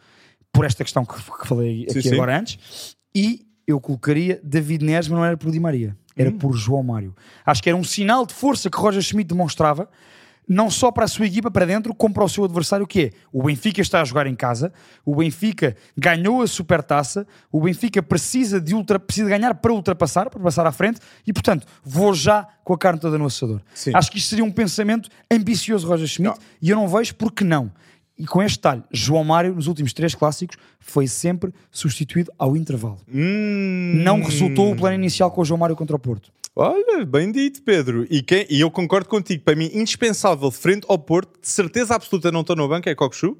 [0.52, 2.14] Por esta questão que, que falei Sim, aqui sim.
[2.14, 2.96] agora antes.
[3.14, 5.96] E eu colocaria David Neres, mas não era por Di Maria.
[6.16, 6.38] Era Hum.
[6.38, 7.14] por João Mário.
[7.44, 9.88] Acho que era um sinal de força que Roger Schmidt demonstrava.
[10.48, 13.10] Não só para a sua equipa para dentro, como para o seu adversário, que é
[13.32, 14.72] o Benfica está a jogar em casa,
[15.04, 20.40] o Benfica ganhou a supertaça, o Benfica precisa de, ultra, precisa ganhar para ultrapassar, para
[20.40, 23.60] passar à frente, e portanto vou já com a carne toda no assador.
[23.74, 23.92] Sim.
[23.94, 27.72] Acho que isto seria um pensamento ambicioso, Roger Schmidt, e eu não vejo porque não.
[28.16, 33.00] E com este detalhe, João Mário, nos últimos três clássicos, foi sempre substituído ao intervalo.
[33.12, 34.00] Hum.
[34.04, 36.30] Não resultou o plano inicial com o João Mário contra o Porto.
[36.56, 38.06] Olha, bem dito, Pedro.
[38.08, 39.42] E, quem- e eu concordo contigo.
[39.42, 43.36] Para mim, indispensável frente ao Porto, de certeza absoluta não estou no banco, é Coxu.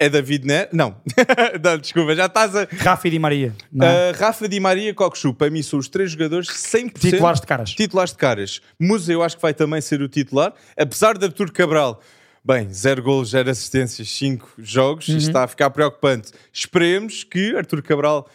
[0.00, 0.68] É David Neres.
[0.72, 0.94] Não.
[1.64, 2.68] não, desculpa, já estás a.
[2.70, 4.10] Rafa e Di Maria, é?
[4.12, 7.70] Uh, Rafa Di Maria Coxu, para mim, são os três jogadores 100% Titulares de caras.
[7.70, 8.60] Titulares de caras.
[8.78, 12.00] Musa, eu acho que vai também ser o titular, apesar de Artur Cabral.
[12.44, 15.16] Bem, zero golos, zero assistências, cinco jogos, Uhum.
[15.16, 16.30] isto está a ficar preocupante.
[16.52, 18.28] Esperemos que Artur Cabral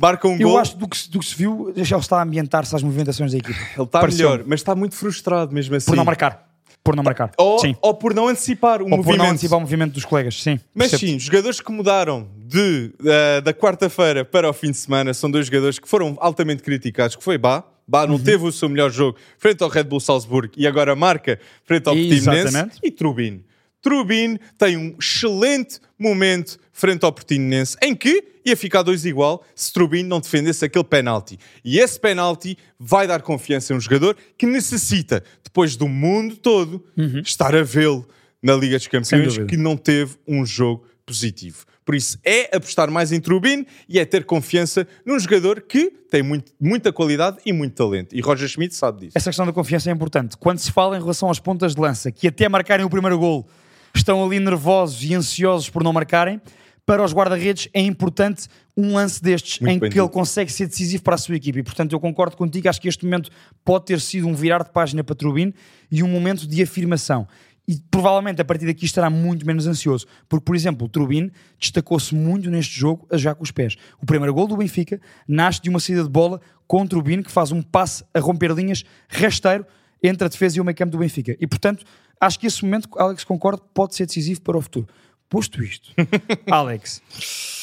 [0.00, 0.58] marque um Eu gol.
[0.58, 3.32] acho que do que, se- do que se viu, já está a ambientar-se às movimentações
[3.32, 3.58] da equipa.
[3.74, 5.86] Ele está melhor, mas está muito frustrado mesmo assim.
[5.90, 6.46] Por não marcar.
[6.84, 7.32] Por não marcar.
[7.36, 7.74] Ou, sim.
[7.82, 9.18] ou por não antecipar o Ou por movimento.
[9.18, 10.42] não antecipar o movimento dos colegas.
[10.42, 10.58] Sim.
[10.74, 11.12] Mas percebo.
[11.12, 15.46] sim, jogadores que mudaram de, da- da quarta-feira para o fim de semana são dois
[15.46, 17.64] jogadores que foram altamente criticados, que foi Bá.
[17.90, 18.08] Bá Uhum.
[18.12, 21.88] não teve o seu melhor jogo frente ao Red Bull Salzburgo e agora marca frente
[21.88, 22.48] ao Portimonense.
[22.48, 22.78] Exatamente.
[22.82, 23.42] E Trubin.
[23.82, 29.72] Trubin tem um excelente momento frente ao Portimonense em que ia ficar dois igual se
[29.72, 31.38] Trubin não defendesse aquele penalti.
[31.64, 36.84] E esse penalti vai dar confiança a um jogador que necessita, depois do mundo todo,
[37.24, 38.06] estar a vê-lo
[38.42, 39.46] na Liga dos Campeões, Uhum.
[39.46, 41.64] que não teve um jogo positivo.
[41.84, 46.22] Por isso é apostar mais em Trubin e é ter confiança num jogador que tem
[46.22, 48.14] muito- muita qualidade e muito talento.
[48.14, 49.12] E Roger Schmidt sabe disso.
[49.16, 50.36] Essa questão da confiança é importante.
[50.36, 53.48] Quando se fala em relação às pontas de lança, que até marcarem o primeiro gol
[53.94, 56.40] estão ali nervosos e ansiosos por não marcarem,
[56.88, 60.08] para os guarda-redes é importante um lance destes Muito em que ele dito.
[60.08, 61.58] consegue ser decisivo para a sua equipe.
[61.58, 62.66] E, portanto, eu concordo contigo.
[62.66, 63.28] Acho que este momento
[63.62, 65.52] pode ter sido um virar de página para Trubin
[65.90, 67.28] e um momento de afirmação.
[67.66, 70.06] E provavelmente a partir daqui estará muito menos ansioso.
[70.26, 73.76] Porque, por exemplo, o Trubin destacou-se muito neste jogo a jogar com os pés.
[74.00, 74.98] O primeiro gol do Benfica
[75.28, 78.52] nasce de uma saída de bola com o Trubin que faz um passe a romper
[78.52, 79.66] linhas rasteiro
[80.02, 81.36] entre a defesa e o meio campo do Benfica.
[81.40, 81.84] E, portanto,
[82.20, 84.88] acho que esse momento, Alex, concordo, pode ser decisivo para o futuro.
[85.28, 85.92] Posto isto,
[86.50, 87.02] Alex,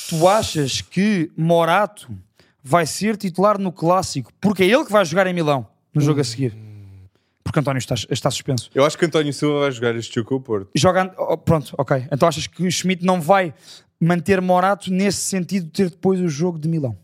[0.09, 2.15] tu achas que Morato
[2.63, 6.21] vai ser titular no Clássico porque é ele que vai jogar em Milão no jogo
[6.21, 6.55] a seguir?
[7.43, 8.69] Porque António está, está suspenso.
[8.73, 10.69] Eu acho que António Silva vai jogar este jogo com o Porto.
[10.75, 12.07] Joga, oh, pronto, ok.
[12.11, 13.53] Então achas que o Schmidt não vai
[13.99, 16.97] manter Morato nesse sentido de ter depois o jogo de Milão?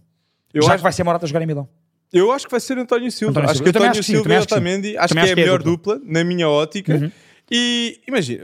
[0.53, 1.69] Eu Já acho, que vai ser Morato a jogar em Milão.
[2.13, 3.31] Eu acho que vai ser António Silva.
[3.31, 3.71] António acho Silva.
[3.71, 4.53] que António acho que Silva e que.
[4.53, 5.93] Otamendi acho que é acho a que é a melhor dupla.
[5.93, 5.99] Uhum.
[5.99, 7.11] dupla, na minha ótica.
[7.49, 8.43] E imagina,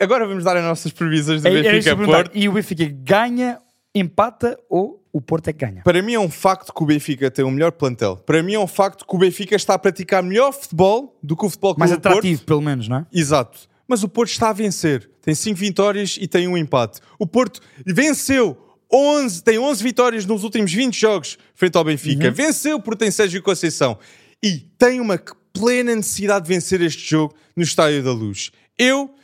[0.00, 1.96] agora vamos dar as nossas previsões do É- que Benfica.
[1.96, 2.30] Porto.
[2.34, 3.58] E o Benfica ganha,
[3.94, 5.82] empata ou o Porto é que ganha?
[5.84, 8.16] Para mim é um facto que o Benfica tem o melhor plantel.
[8.16, 11.44] Para mim é um facto que o Benfica está a praticar melhor futebol do que
[11.44, 12.18] o futebol Mais Clube do Porto.
[12.18, 13.06] atrativo, pelo menos, não é?
[13.12, 13.58] Exato.
[13.86, 15.08] Mas o Porto está a vencer.
[15.20, 16.98] Tem 5 vitórias e tem um empate.
[17.18, 18.56] O Porto venceu
[18.92, 22.28] 11, tem 11 vitórias nos últimos 20 jogos frente ao Benfica.
[22.28, 22.34] Uhum.
[22.34, 23.98] Venceu por tem Sérgio Conceição.
[24.42, 25.18] E tem uma
[25.52, 28.50] plena necessidade de vencer este jogo no Estádio da Luz.
[28.78, 29.14] Eu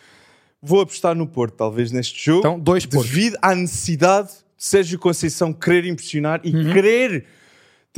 [0.63, 2.41] vou apostar no Porto, talvez, neste jogo.
[2.41, 3.11] Então, dois Portos.
[3.11, 6.73] Devido à necessidade de Sérgio Conceição querer impressionar e Uhum.
[6.73, 7.25] querer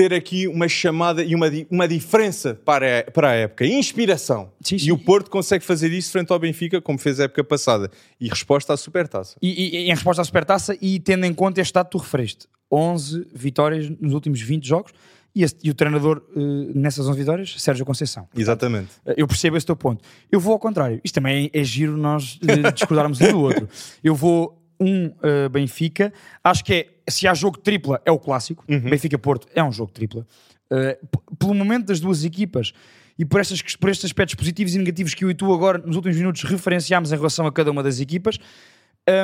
[0.01, 3.67] ter aqui uma chamada e uma, uma diferença para a, para a época.
[3.67, 4.51] Inspiração.
[4.63, 4.87] Sim, sim.
[4.89, 7.91] E o Porto consegue fazer isso frente ao Benfica, como fez a época passada.
[8.19, 9.37] E resposta à Supertaça.
[9.43, 12.47] E, e- em resposta à Supertaça, e tendo em conta este dado que tu referiste,
[12.73, 14.93] 11 vitórias nos últimos 20 jogos,
[15.35, 16.41] e, este- e o treinador eh,
[16.75, 18.27] nessas 11 vitórias, Sérgio Conceição.
[18.35, 18.89] Exatamente.
[19.05, 20.03] Eh, Eu percebo esse teu ponto.
[20.33, 20.99] Eu vou ao contrário.
[21.05, 23.69] Isto também é, é giro nós eh, discordarmos um do outro.
[24.03, 26.13] Eu vou um eh, Benfica.
[26.43, 28.65] Acho que é, se há jogo tripla, é o clássico.
[28.67, 30.27] Benfica-Porto é um jogo tripla.
[30.69, 32.73] P- pelo momento das duas equipas
[33.19, 35.97] e por, estas, por estes aspectos positivos e negativos que eu e tu agora, nos
[35.97, 38.39] últimos minutos, referenciámos em relação a cada uma das equipas,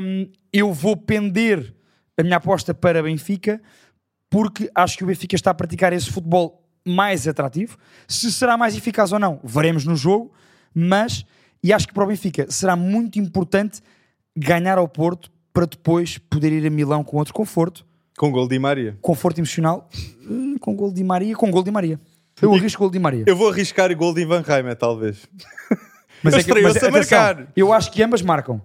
[0.03, 1.73] hum, eu vou pender
[2.19, 3.62] a minha aposta para Benfica
[4.29, 7.79] porque acho que o Benfica está a praticar esse futebol mais atrativo.
[8.09, 10.33] Se será mais eficaz ou não, veremos no jogo,
[10.75, 11.25] mas
[11.62, 13.81] e acho que para o Benfica será muito importante
[14.37, 17.83] ganhar ao Porto para depois poder ir a Milão com outro conforto,
[18.19, 18.95] Com gol de Maria.
[19.01, 21.99] conforto emocional, eh, com gol de Maria, com gol de Maria.
[22.42, 23.25] Eu arrisco gol de Maria.
[23.27, 25.27] Eu vou arriscar gol de Ivan Reimer, talvez.
[26.23, 27.47] Mas Ele estreou-se a atenção, marcar.
[27.57, 28.61] Eu acho que ambas marcam.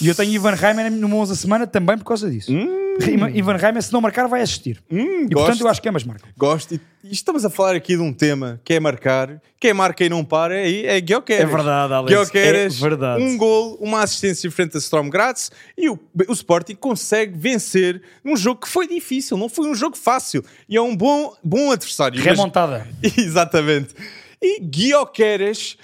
[0.00, 2.52] E eu tenho Ivan Reimer no 11 a semana também por causa disso.
[2.52, 2.85] Ivan-
[3.34, 4.82] Ivan Reimer, se não marcar, vai assistir.
[4.90, 5.34] Hum, e gosto.
[5.34, 6.28] portanto eu acho que ambas marcam.
[6.36, 6.74] Gosto.
[6.74, 9.40] E, e estamos a falar aqui de um tema que é marcar.
[9.60, 11.42] Quem marca e não para é, é Guioqueres.
[11.42, 12.10] É verdade, Alex.
[12.12, 13.22] Guioqueres, É verdade.
[13.22, 18.36] um gol, uma assistência frente a Strom Graz e o, o Sporting consegue vencer num
[18.36, 20.44] jogo que foi difícil, não foi um jogo fácil.
[20.68, 22.16] E é um bom, bom adversário.
[22.18, 22.86] Mas- Remontada.
[23.16, 23.94] Exatamente.
[24.42, 25.76] E Guioqueres,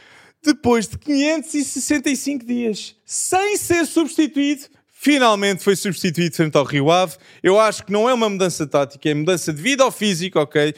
[0.44, 4.62] depois de 565 dias, sem ser substituído,
[5.02, 7.16] finalmente foi substituído frente ao Rio Ave.
[7.42, 10.72] Eu acho que não é uma mudança tática, é mudança de vida ao físico, ok?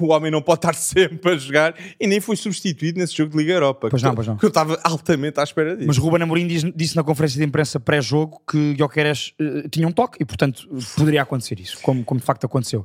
[0.00, 3.38] O homem não pode estar sempre a jogar e nem foi substituído nesse jogo de
[3.38, 3.86] Liga Europa.
[3.88, 4.36] Pois não, pois não.
[4.36, 5.86] Que eu estava altamente à espera disso.
[5.86, 9.92] Mas Ruben Amorim diz- disse na conferência de imprensa pré-jogo que Guioqueres eh, tinha um
[9.92, 12.84] toque e, portanto, poderia acontecer isso, como, como de facto aconteceu.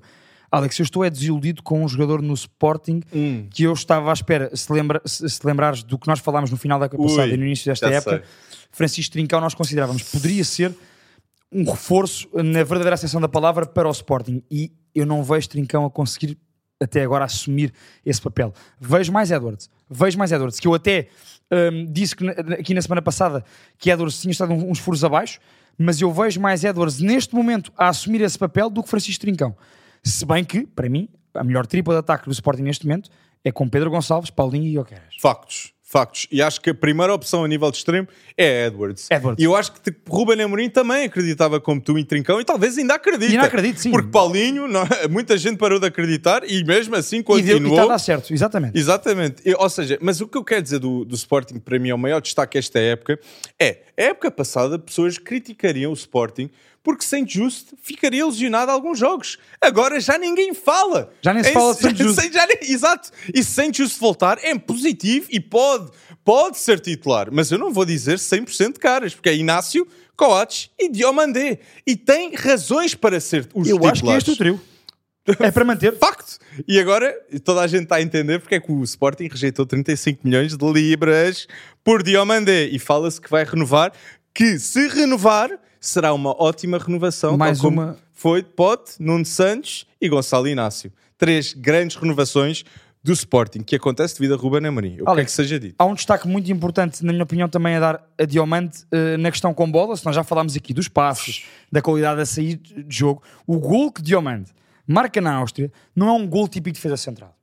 [0.53, 3.47] Alex, eu estou é desiludido com um jogador no Sporting Hum.
[3.49, 6.57] que eu estava à espera, se, lembra, se, se lembrares do que nós falámos no
[6.57, 8.59] final da época passada Ui, e no início desta época, sei.
[8.71, 10.71] Francisco Trincão nós considerávamos poderia ser
[11.51, 15.85] um reforço na verdadeira acessão da palavra para o Sporting e eu não vejo Trincão
[15.85, 16.37] a conseguir
[16.79, 17.73] até agora assumir
[18.05, 18.53] esse papel.
[18.79, 21.07] Vejo mais Edwards, vejo mais Edwards, que eu até
[21.51, 23.43] hum, disse que aqui na semana passada
[23.79, 25.39] que Edwards tinha estado uns furos abaixo,
[25.79, 29.55] mas eu vejo mais Edwards neste momento a assumir esse papel do que Francisco Trincão.
[30.03, 33.09] Se bem que, para mim, a melhor tripla de ataque do Sporting neste momento
[33.43, 35.15] é com Pedro Gonçalves, Paulinho e Joqueras.
[35.21, 36.27] Factos, factos.
[36.31, 39.07] E acho que a primeira opção a nível de extremo é Edwards.
[39.11, 39.41] Edwards.
[39.41, 42.95] E eu acho que Ruben Amorim também acreditava como tu em Trincão e talvez ainda
[42.95, 43.31] acredita.
[43.31, 43.91] E ainda acredito, sim.
[43.91, 47.71] Porque Paulinho, não- muita gente parou de acreditar e mesmo assim E, deu, e continuou.
[47.73, 48.77] está a dar certo, exatamente.
[48.77, 49.41] Exatamente.
[49.45, 51.95] E, ou seja, mas o que eu quero dizer do, do Sporting, para mim, é
[51.95, 53.19] o maior destaque esta época,
[53.59, 56.49] é, a época passada, pessoas criticariam o Sporting
[56.83, 59.37] porque Saint Just ficaria lesionado a alguns jogos.
[59.61, 61.11] Agora já ninguém fala.
[61.21, 62.33] Já nem se É fala de Saint Just.
[62.33, 63.09] já exato.
[63.33, 65.89] E se Saint Just voltar, é positivo e pode,
[66.25, 67.29] pode ser titular.
[67.31, 71.59] Mas eu não vou dizer 100% de caras, porque é Inácio, Coates e Diomandé.
[71.87, 73.91] E tem razões para ser os Eu titulares.
[73.91, 74.61] acho que é este o trio.
[75.39, 75.95] É para manter.
[75.97, 76.37] Facto!
[76.67, 77.15] E agora
[77.45, 80.65] toda a gente está a entender porque é que o Sporting rejeitou 35 milhões de
[80.71, 81.47] libras
[81.81, 83.93] por Diomandé e fala-se que vai renovar,
[84.33, 85.49] que se renovar
[85.87, 90.91] será uma ótima renovação, Mais uma- foi de Pote, Nuno Santos e Gonçalo Inácio.
[91.17, 92.63] Três grandes renovações
[93.03, 94.91] do Sporting que acontece devido a Ruben Amorim.
[94.95, 95.75] Quero Alex, que seja dito.
[95.77, 99.29] Há um destaque muito importante, na minha opinião, também a dar a Diomante eh, na
[99.29, 99.95] questão com bola.
[99.97, 103.91] Se nós já falámos aqui dos passos, da qualidade a sair de jogo, o gol
[103.91, 104.51] que Diomante
[104.87, 107.35] marca na Áustria não é um gol típico de defesa central.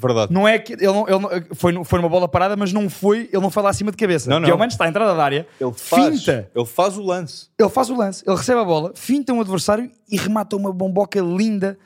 [0.00, 0.32] Verdade.
[0.32, 3.28] Não é que ele, não, ele não- foi, foi numa bola parada, mas não foi,
[3.32, 4.30] ele não foi lá acima de cabeça.
[4.30, 4.46] Não, não.
[4.46, 7.46] Diomante está à entrada da área, Ele faz, finta, ele faz o lance.
[7.58, 11.18] ele faz o lance, ele recebe a bola, finta um adversário e remata uma bomboca
[11.20, 11.76] linda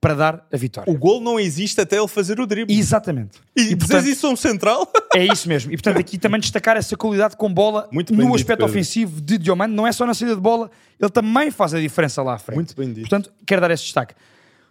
[0.00, 0.90] para dar a vitória.
[0.90, 2.74] O gol não existe até ele fazer o drible.
[2.74, 3.38] Exatamente.
[3.54, 4.90] E, E, portanto, isso a um central?
[5.14, 5.70] É isso mesmo.
[5.72, 8.64] E portanto, aqui também destacar essa qualidade com bola Muito no aspecto Pedro.
[8.66, 9.74] ofensivo de Diomande.
[9.74, 12.54] Não é só na saída de bola, ele também faz a diferença lá à frente.
[12.56, 13.00] Muito bem dito.
[13.10, 14.14] Portanto, quero dar esse destaque.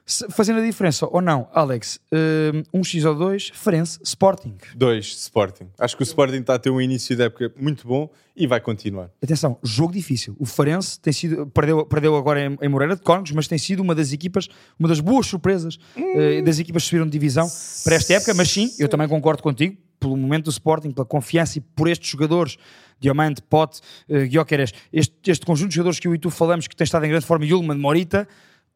[0.09, 4.55] Se- Fazendo a diferença ou não, Alex, hum, um X ou dois, Farense, Sporting.
[4.75, 5.67] 2, Sporting.
[5.77, 8.59] Acho que o Sporting está a ter um início de época muito bom e vai
[8.59, 9.11] continuar.
[9.21, 10.35] Atenção, jogo difícil.
[10.39, 13.81] O Farense tem sido, perdeu, perdeu agora em, em Moreira de Cónegos, mas tem sido
[13.81, 14.47] uma das equipas,
[14.79, 17.47] uma das boas surpresas eh, das equipas que subiram de divisão
[17.83, 18.33] para esta época.
[18.33, 22.09] Mas sim, eu também concordo contigo, pelo momento do Sporting, pela confiança e por estes
[22.09, 22.57] jogadores,
[22.99, 26.75] Diamante, Pote, uh, Guioqueres, este, este conjunto de jogadores que eu e tu falamos que
[26.75, 28.27] tem estado em grande forma, Yulman, Morita,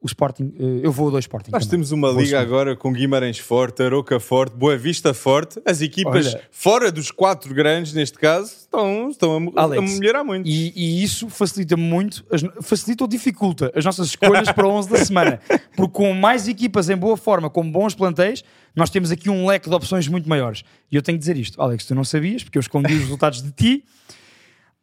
[0.04, 1.50] o Sporting, eh, eu vou a dois Sporting.
[1.52, 1.78] Nós também.
[1.78, 5.62] temos uma Vou liga agora com Guimarães forte, Aroca forte, Boa Vista forte.
[5.66, 6.42] As equipas Olha.
[6.52, 10.48] fora dos quatro grandes, neste caso, estão, estão a, mo- a Alex, melhorar muito.
[10.50, 14.90] E, e isso facilita muito, as- facilita ou dificulta as nossas escolhas para o 11
[14.90, 15.40] da semana.
[15.76, 18.44] Porque com mais equipas em boa forma, com bons plantéis,
[18.76, 20.64] nós temos aqui um leque de opções muito maiores.
[20.92, 23.42] E eu tenho que dizer isto, Alex, tu não sabias, porque eu escondi os resultados
[23.42, 23.86] de ti.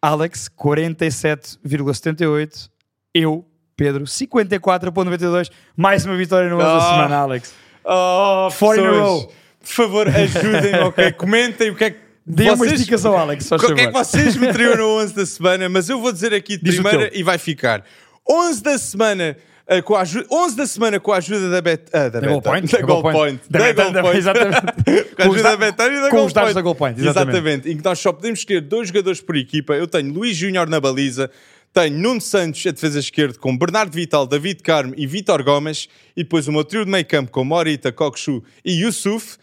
[0.03, 2.71] Alex, 47,78.
[3.15, 3.45] Eu,
[3.81, 5.51] Pedro, 54,92.
[5.75, 6.81] Mais uma vitória no 11 da Ah.
[6.91, 7.55] semana, Alex.
[7.83, 9.33] Oh, Four in a row.
[9.61, 11.13] Por favor, ajudem, ok?
[11.13, 12.73] Comentem o que é que Dê uma vocês...
[12.81, 15.67] explicação, Alex, só O que é que vocês meteriam no 11 da semana?
[15.71, 17.83] Mas eu vou dizer aqui de Diz primeira e vai ficar.
[18.29, 19.35] 11 da semana...
[19.67, 22.29] eh, Com a ajuda, 11 da semana com a ajuda da Bet, ah, da, Da
[22.29, 22.71] Goal Point.
[22.73, 23.41] da Goal Point.
[23.49, 24.61] Da Goal exatamente.
[25.17, 26.55] com a ajuda da- Betano e da Goal Point.
[26.55, 27.71] da Goal Point, exatamente.
[27.71, 29.73] Em que nós só podemos escolher dois jogadores por equipa.
[29.73, 31.31] Eu tenho Luís Júnior na baliza,
[31.73, 36.23] tenho Nuno Santos a defesa esquerda com Bernardo Vital, David Carmo e Vítor Gomes e
[36.23, 39.39] depois o meu trio de meio campo com Morita, Kokshu e Yusuf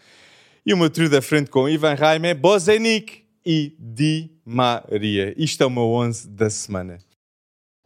[0.64, 5.34] e o meu trio da frente com Ivan Raime, Bozenik e Di Maria.
[5.36, 6.98] Isto é o meu 11 da semana.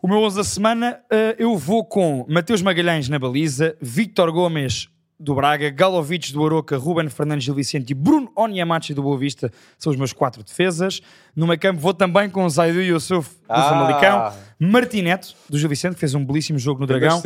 [0.02, 4.88] O meu 11 da semana, eh, eu vou com Mateus Magalhães na baliza, Victor Gomes
[5.22, 9.52] do Braga, Galovic do Aroca, Ruben Fernandes Gil Vicente e Bruno Onyamachi do Boa Vista
[9.78, 11.00] são os meus quatro defesas.
[11.34, 13.68] No meio campo vou também com Zaidu Yusuf do Ah.
[13.68, 17.20] Famalicão, Martineto do Gil Vicente, que fez um belíssimo jogo no Dragão,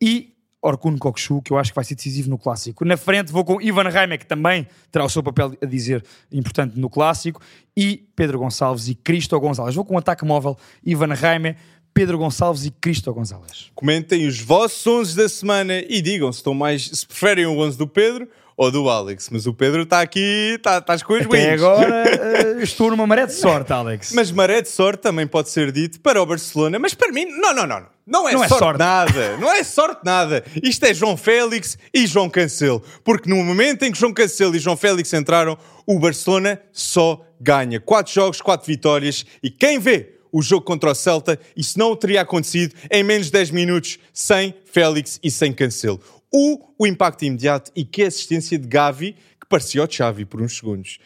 [0.00, 0.32] e
[0.64, 2.84] Orkun Kokshu, que eu acho que vai ser decisivo no Clássico.
[2.84, 6.78] Na frente vou com Ivan Raime, que também terá o seu papel a dizer importante
[6.78, 7.42] no Clássico,
[7.76, 9.74] e Pedro Gonçalves e Cristo Gonzalez.
[9.74, 11.56] Vou com um ataque móvel, Ivan Raime,
[11.94, 13.70] Pedro Gonçalves e Cristo Gonzalez.
[13.74, 17.76] Comentem os vossos 11 da semana e digam se estão mais se preferem o 11
[17.78, 19.28] do Pedro ou do Alex.
[19.30, 21.62] Mas o Pedro está aqui, está, estás com os Até wins.
[21.62, 22.04] agora
[22.58, 24.12] eh, estou numa maré de sorte, Alex.
[24.14, 26.78] Mas maré de sorte também pode ser dito para o Barcelona.
[26.78, 27.80] Mas para mim, não, não, não.
[27.80, 27.92] não.
[28.04, 28.78] Não é, Não é sorte, sorte.
[28.80, 29.36] nada.
[29.36, 30.44] Não é sorte nada.
[30.60, 32.82] Isto é João Félix e João Cancelo.
[33.04, 37.78] Porque no momento em que João Cancelo e João Félix entraram, o Barcelona só ganha.
[37.78, 39.24] Quatro jogos, quatro vitórias.
[39.40, 43.32] E quem vê o jogo contra o Celta, isso não teria acontecido em menos de
[43.32, 46.00] 10 minutos sem Félix e sem Cancelo.
[46.32, 50.56] O, o impacto imediato e que assistência de Gavi que parecia o Xavi por uns
[50.56, 50.98] segundos.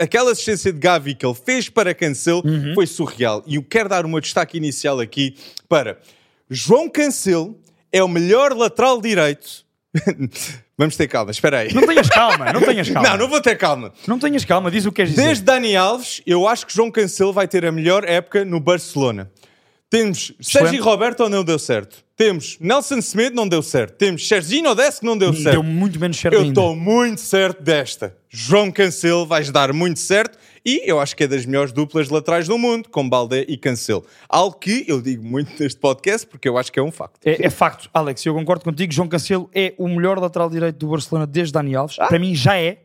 [0.00, 2.42] Aquela assistência de Gavi que ele fez para Cancelo
[2.74, 3.44] foi surreal.
[3.46, 5.36] E eu quero dar um destaque inicial aqui
[5.68, 5.98] para
[6.50, 7.56] João Cancelo
[7.92, 9.64] é o melhor lateral direito.
[10.78, 11.74] Vamos ter calma, espera aí.
[11.74, 13.08] Não tenhas calma, não tenhas calma.
[13.08, 13.92] Não, não vou ter calma.
[14.06, 15.24] Não tenhas calma, diz o que queres dizer.
[15.24, 19.28] Desde Dani Alves, eu acho que João Cancelo vai ter a melhor época no Barcelona.
[19.90, 22.04] Temos Sérgio Roberto, não deu certo.
[22.14, 23.96] Temos Nelson Semedo, não deu certo.
[23.96, 25.52] Temos Serginho Odessa, que não deu certo.
[25.52, 28.14] Deu muito menos certo Eu estou muito certo desta.
[28.28, 32.46] João Cancelo vai dar muito certo e eu acho que é das melhores duplas laterais
[32.46, 34.04] do mundo, com Baldé e Cancelo.
[34.28, 37.20] Algo que eu digo muito neste podcast porque eu acho que é um facto.
[37.24, 38.92] É, é facto, Alex, eu concordo contigo.
[38.92, 41.96] João Cancelo é o melhor lateral direito do Barcelona desde Dani Alves.
[41.98, 42.08] Ah.
[42.08, 42.78] Para mim já é,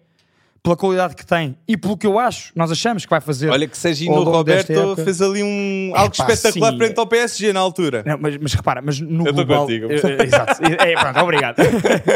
[0.63, 3.49] pela qualidade que tem e pelo que eu acho, nós achamos que vai fazer.
[3.49, 6.77] Olha que Serginho Roberto fez ali um algo Epá, espetacular sim.
[6.77, 8.01] frente ao PSG na altura.
[8.05, 9.67] Não, mas, mas repara, mas no Eu global.
[9.67, 9.91] contigo.
[9.91, 10.63] Eh, exato.
[10.63, 11.57] É, pronto, obrigado.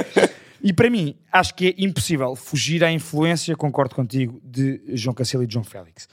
[0.63, 5.43] e para mim, acho que é impossível fugir à influência, concordo contigo, de João Cancelo
[5.43, 6.07] e de João Félix.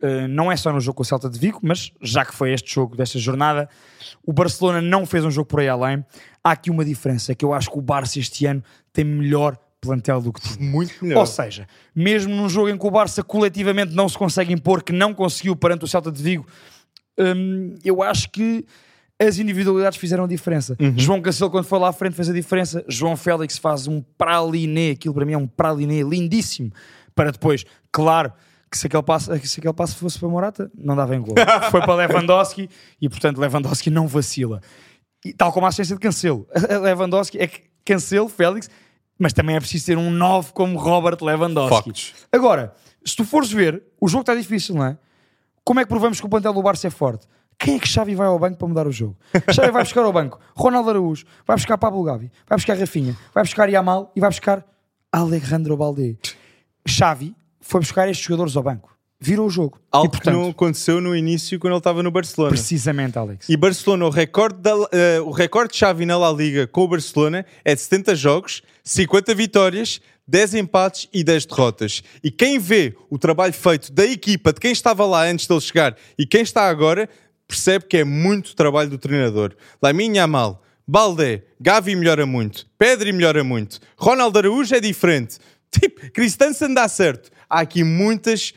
[0.00, 2.52] Uh, não é só no jogo com o Celta de Vigo, mas já que foi
[2.52, 3.68] este jogo desta jornada,
[4.24, 6.04] o Barcelona não fez um jogo por aí além.
[6.44, 10.22] Há aqui uma diferença, que eu acho que o Barça este ano tem melhor plantel
[10.22, 10.70] do que tinha.
[10.70, 11.20] Muito melhor.
[11.20, 14.92] Ou seja, mesmo num jogo em que o Barça coletivamente não se consegue impor, que
[14.92, 16.46] não conseguiu perante o Celta de Vigo,
[17.18, 18.64] hum, eu acho que
[19.20, 20.76] as individualidades fizeram a diferença.
[20.96, 22.84] João Cancelo, quando foi lá à frente, fez a diferença.
[22.88, 26.72] João Félix faz um praliné, aquilo para mim é um praliné lindíssimo,
[27.14, 28.32] para depois, claro,
[28.70, 31.34] que se aquele passo, se aquele passo fosse para Morata, não dava em gol.
[31.70, 32.68] foi para Lewandowski
[33.00, 34.60] e, portanto, Lewandowski não vacila.
[35.24, 36.48] E, tal como a assistência de Cancelo.
[36.82, 38.68] Lewandowski é que Cancelo, Félix,
[39.22, 41.76] mas também é preciso ter um 9 como Robert Lewandowski.
[41.76, 42.14] Factos.
[42.32, 44.98] Agora, se tu fores ver, o jogo está difícil, não é?
[45.64, 47.28] Como é que provamos que o plantel do Barça é forte?
[47.56, 49.16] Quem é que Xavi vai ao banco para mudar o jogo?
[49.48, 53.44] Xavi vai buscar ao banco Ronaldo Araújo, vai buscar Pablo Gavi, vai buscar Rafinha, vai
[53.44, 54.66] buscar Yamal e vai buscar
[55.12, 56.18] Alejandro Balde.
[56.84, 58.91] Xavi foi buscar estes jogadores ao banco.
[59.22, 59.78] Virou o jogo.
[59.90, 62.50] Algo e, portanto, que não aconteceu no início quando ele estava no Barcelona.
[62.50, 63.48] Precisamente, Alex.
[63.48, 64.88] E Barcelona, o recorde, da, uh,
[65.24, 69.34] o recorde de Xavi na La Liga com o Barcelona é de 70 jogos, 50
[69.34, 72.02] vitórias, 10 empates e 10 derrotas.
[72.22, 75.96] E quem vê o trabalho feito da equipa, de quem estava lá antes dele chegar
[76.18, 77.08] e quem está agora,
[77.46, 79.54] percebe que é muito trabalho do treinador.
[79.80, 85.38] Lamine Yamal, Baldé, Gavi melhora muito, Pedri melhora muito, Ronaldo Araújo é diferente.
[85.80, 87.30] Tipo, Christensen dá certo.
[87.48, 88.52] Há aqui muitas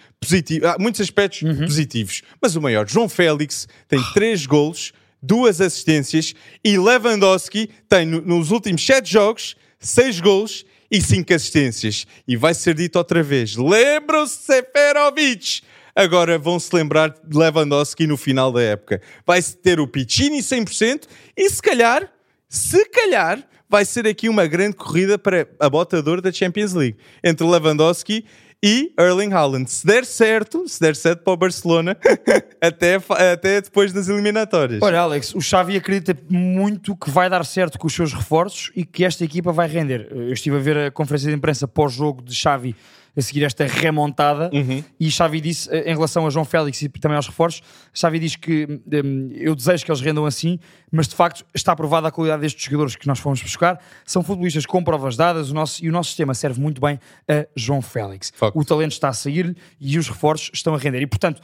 [0.63, 1.65] há muitos aspectos uhum.
[1.65, 2.21] positivos.
[2.41, 8.85] Mas o maior, João Félix, tem 3 golos, duas assistências e Lewandowski tem nos últimos
[8.85, 12.07] 7 jogos 6 golos e 5 assistências.
[12.27, 15.61] E vai ser dito outra vez: lembram-se de Seferovic!
[15.95, 19.01] Agora vão-se lembrar de Lewandowski no final da época.
[19.25, 21.03] Vai-se ter o Piccini 100%
[21.37, 22.11] e se calhar,
[22.49, 27.45] se calhar, vai ser aqui uma grande corrida para a botador da Champions League entre
[27.45, 28.25] Lewandowski
[28.63, 29.69] e Erling Haaland.
[29.69, 31.95] Se der certo, se der certo para o Barcelona,
[32.59, 32.99] até,
[33.31, 34.81] até depois das eliminatórias.
[34.81, 38.83] Olha, Alex, o Xavi acredita muito que vai dar certo com os seus reforços e
[38.83, 40.07] que esta equipa vai render.
[40.09, 42.75] Eu estive a ver a conferência de imprensa pós-jogo de Xavi
[43.15, 44.49] a seguir esta remontada.
[44.53, 44.83] Uhum.
[44.99, 47.61] E Xavi disse, eh, em relação a João Félix e também aos reforços,
[47.93, 50.59] Xavi diz que um, eu desejo que eles rendam assim,
[50.91, 53.79] mas de facto está provada a qualidade destes jogadores que nós fomos buscar.
[54.05, 57.47] São futebolistas com provas dadas o nosso, e o nosso sistema serve muito bem a
[57.55, 58.31] João Félix.
[58.53, 61.01] O talento está a sair e os reforços estão a render.
[61.01, 61.41] E portanto,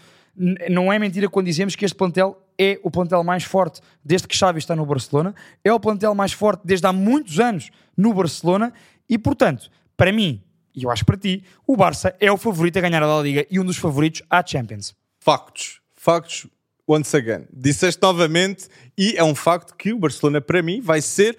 [0.69, 4.35] não é mentira quando dizemos que este plantel é o plantel mais forte desde que
[4.35, 8.71] Xavi está no Barcelona, é o plantel mais forte desde há muitos anos no Barcelona
[9.09, 10.41] e, portanto, para mim,
[10.75, 13.45] e eu acho para ti, o Barça é o favorito a ganhar a La Liga
[13.49, 14.95] e um dos favoritos à Champions.
[15.19, 15.81] Factos.
[15.95, 16.47] Factos
[16.87, 17.45] once again.
[17.51, 21.37] Disseste novamente e é um facto que o Barcelona, para mim, vai ser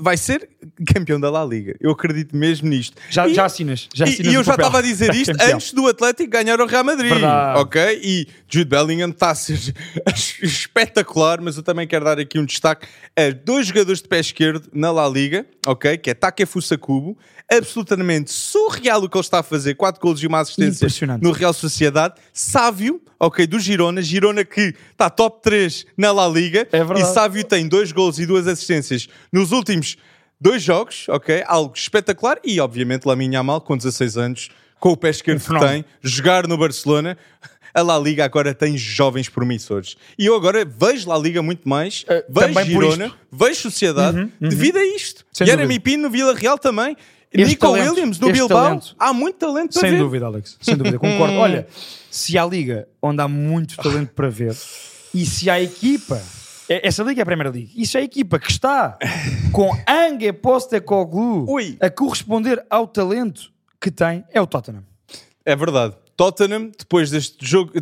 [0.00, 0.48] vai ser
[0.92, 1.74] campeão da La Liga.
[1.80, 2.96] Eu acredito mesmo nisto.
[3.10, 3.88] Já, e, já assinas.
[3.94, 6.66] Já assinas e, e eu já estava a dizer isto antes do Atlético ganhar o
[6.66, 7.10] Real Madrid.
[7.10, 7.60] Verdade.
[7.60, 8.00] Ok?
[8.02, 9.58] E Jude Bellingham está a ser
[10.42, 14.68] espetacular, mas eu também quero dar aqui um destaque a dois jogadores de pé esquerdo
[14.72, 15.96] na La Liga, ok?
[15.98, 17.16] Que é Takefusa Kubo.
[17.50, 19.74] Absolutamente surreal o que ele está a fazer.
[19.74, 20.88] Quatro golos e uma assistência
[21.20, 22.14] no Real Sociedade.
[22.32, 23.46] Sávio, ok?
[23.46, 24.00] Do Girona.
[24.00, 26.66] Girona que está top 3 na La Liga.
[26.72, 27.02] É verdade.
[27.02, 29.71] E Sávio tem dois golos e duas assistências nos últimos
[30.40, 31.42] dois jogos, ok?
[31.46, 32.38] Algo espetacular.
[32.44, 34.48] E, obviamente, Lamine Yamal, com 16 anos,
[34.80, 37.16] com o pé esquerdo que tem, jogar no Barcelona
[37.74, 39.96] a La Liga agora tem jovens promissores.
[40.18, 44.48] E eu agora vejo La Liga muito mais, uh, vejo Girona, vejo Sociedade, uhum, uhum.
[44.48, 45.24] devido a isto.
[45.32, 46.96] Jeremy Pino no Vila Real também.
[47.32, 48.94] Este Nico talento, Williams no Bilbao, talento.
[48.98, 49.96] há muito talento para Sem ver.
[49.96, 50.58] Sem dúvida, Alex.
[50.60, 51.32] Sem dúvida, concordo.
[51.40, 51.66] Olha,
[52.10, 54.54] se há liga onde há muito talento para ver
[55.14, 56.20] e se há equipa
[56.68, 57.72] essa liga é a Premier League.
[57.76, 58.98] Isso é a equipa que está
[59.52, 61.46] com Ange Postecoglou
[61.80, 64.84] a corresponder ao talento que tem é o Tottenham.
[65.44, 65.96] É verdade.
[66.16, 67.72] Tottenham, depois deste jogo,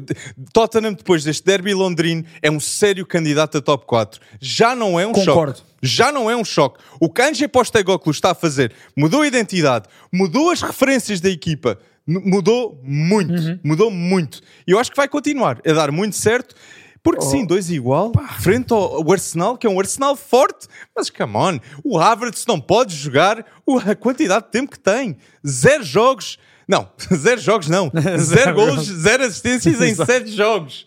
[0.53, 4.21] Tottenham, depois deste derby londrino, é um sério candidato a top 4.
[4.41, 5.59] Já não é um Concordo.
[5.59, 5.71] choque.
[5.83, 6.79] Já não é um choque.
[7.01, 11.79] O que Ange Postecoglou está a fazer mudou a identidade, mudou as referências da equipa,
[12.07, 13.59] mudou muito, uhum.
[13.63, 14.41] mudou muito.
[14.67, 16.55] E eu acho que vai continuar a dar muito certo.
[17.03, 17.29] Porque oh.
[17.29, 18.29] sim, dois igual, Pá.
[18.41, 22.95] frente ao Arsenal, que é um Arsenal forte, mas come on, o Havertz não pode
[22.95, 23.45] jogar
[23.87, 25.17] a quantidade de tempo que tem.
[25.47, 26.39] Zero jogos,
[26.71, 27.91] não, zero jogos não.
[28.19, 30.87] zero gols, zero assistências em sete jogos.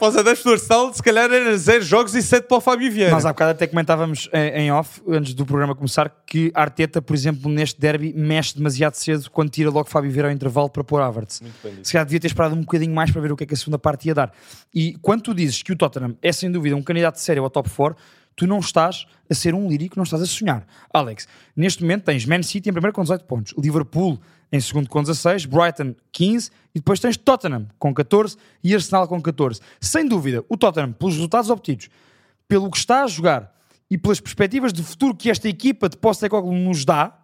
[0.00, 3.10] Os adeptos do Arsenal, se calhar era zero jogos e sete para o Fábio Vieira.
[3.10, 7.50] Nós há bocado até comentávamos em off, antes do programa começar, que Arteta, por exemplo,
[7.50, 11.42] neste derby, mexe demasiado cedo quando tira logo Fábio Vieira ao intervalo para pôr Havertz.
[11.82, 13.56] Se calhar devia ter esperado um bocadinho mais para ver o que é que a
[13.56, 14.32] segunda parte ia dar.
[14.72, 17.68] E quando tu dizes que o Tottenham é sem dúvida um candidato sério ao top
[17.68, 18.00] 4,
[18.36, 20.66] tu não estás a ser um lírico, não estás a sonhar.
[20.94, 24.18] Alex, neste momento tens Man City em primeiro com 18 pontos, Liverpool
[24.52, 29.20] em segundo com 16, Brighton 15 e depois tens Tottenham com 14 e Arsenal com
[29.20, 29.60] 14.
[29.80, 31.88] Sem dúvida, o Tottenham, pelos resultados obtidos,
[32.48, 33.54] pelo que está a jogar
[33.90, 37.16] e pelas perspectivas de futuro que esta equipa de Postecoglou nos dá,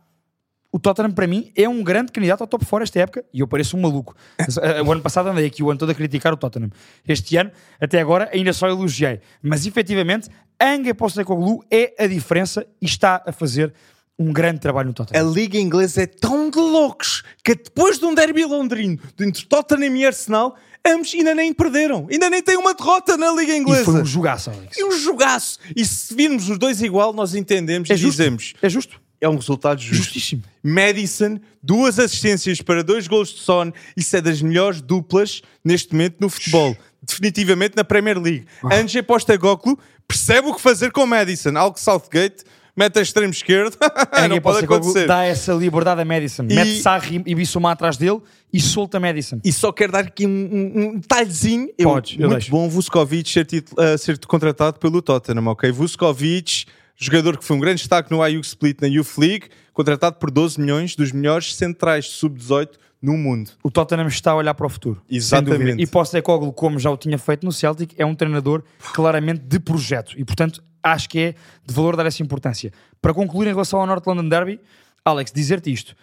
[0.72, 3.48] o Tottenham para mim é um grande candidato ao top 4 esta época e eu
[3.48, 4.14] pareço um maluco.
[4.38, 6.70] Eh, o ano passado andei aqui o ano todo a criticar o Tottenham.
[7.06, 9.20] Este ano, até agora, ainda só elogiei.
[9.42, 10.28] Mas efetivamente,
[10.60, 13.72] Ange Postecoglou é a diferença e está a fazer
[14.18, 15.29] um grande trabalho no Tottenham.
[15.29, 19.94] A Liga Inglesa é tão de loucos que depois de um derby londrino entre Tottenham
[19.96, 22.07] e Arsenal, ambos ainda nem perderam.
[22.11, 23.83] Ainda nem têm uma derrota na Liga Inglesa.
[23.83, 24.76] E foi um jogaço, Alex.
[24.76, 25.59] E um jogaço.
[25.74, 28.11] E se virmos os dois igual, nós entendemos é e justo.
[28.16, 28.55] dizemos...
[28.62, 29.00] É justo.
[29.18, 30.05] É um resultado justo.
[30.05, 30.42] Justíssimo.
[30.62, 33.72] Madison, duas assistências para dois gols de Son.
[33.96, 36.76] Isso é das melhores duplas neste momento no futebol.
[37.02, 38.46] Definitivamente na Premier League.
[38.62, 38.68] Oh.
[38.72, 41.57] Ange Postecoglou percebe o que fazer com Madison.
[41.57, 42.44] Algo que Southgate
[42.76, 43.76] mete a extremo esquerdo.
[44.14, 45.06] Ninguém não pode acontecer.
[45.06, 46.44] Dá essa liberdade a Madison.
[46.44, 48.20] E- Mete Sarri e Bissouma atrás dele
[48.52, 49.40] e solta Madison.
[49.44, 51.68] E só quero dar aqui um, um, um detalhezinho.
[51.79, 52.50] Eu- Podes, eu muito deixo.
[52.50, 55.70] bom Vuskovic ser, uh, ser contratado pelo Tottenham, ok?
[55.72, 56.66] Vuskovic,
[56.96, 60.60] jogador que foi um grande destaque no Ajax Split na Youth League, contratado por 12
[60.60, 62.68] milhões dos melhores centrais de sub-18
[63.02, 63.50] no mundo.
[63.62, 65.02] O Tottenham está a olhar para o futuro.
[65.08, 65.83] Exatamente.
[65.83, 68.62] E Postecoglou, como já o tinha feito no Celtic, é um treinador
[68.94, 70.14] claramente de projeto.
[70.16, 70.62] E, portanto,
[70.92, 71.34] acho que é
[71.64, 72.72] de valor dar essa importância.
[73.02, 74.60] Para concluir em relação ao North London Derby,
[75.04, 75.96] Alex, dizer-te isto.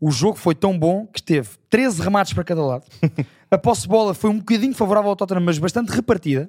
[0.00, 2.84] O jogo foi tão bom que teve 13 remates para cada lado.
[3.50, 6.48] A posse de bola foi um bocadinho favorável ao Tottenham, mas bastante repartida.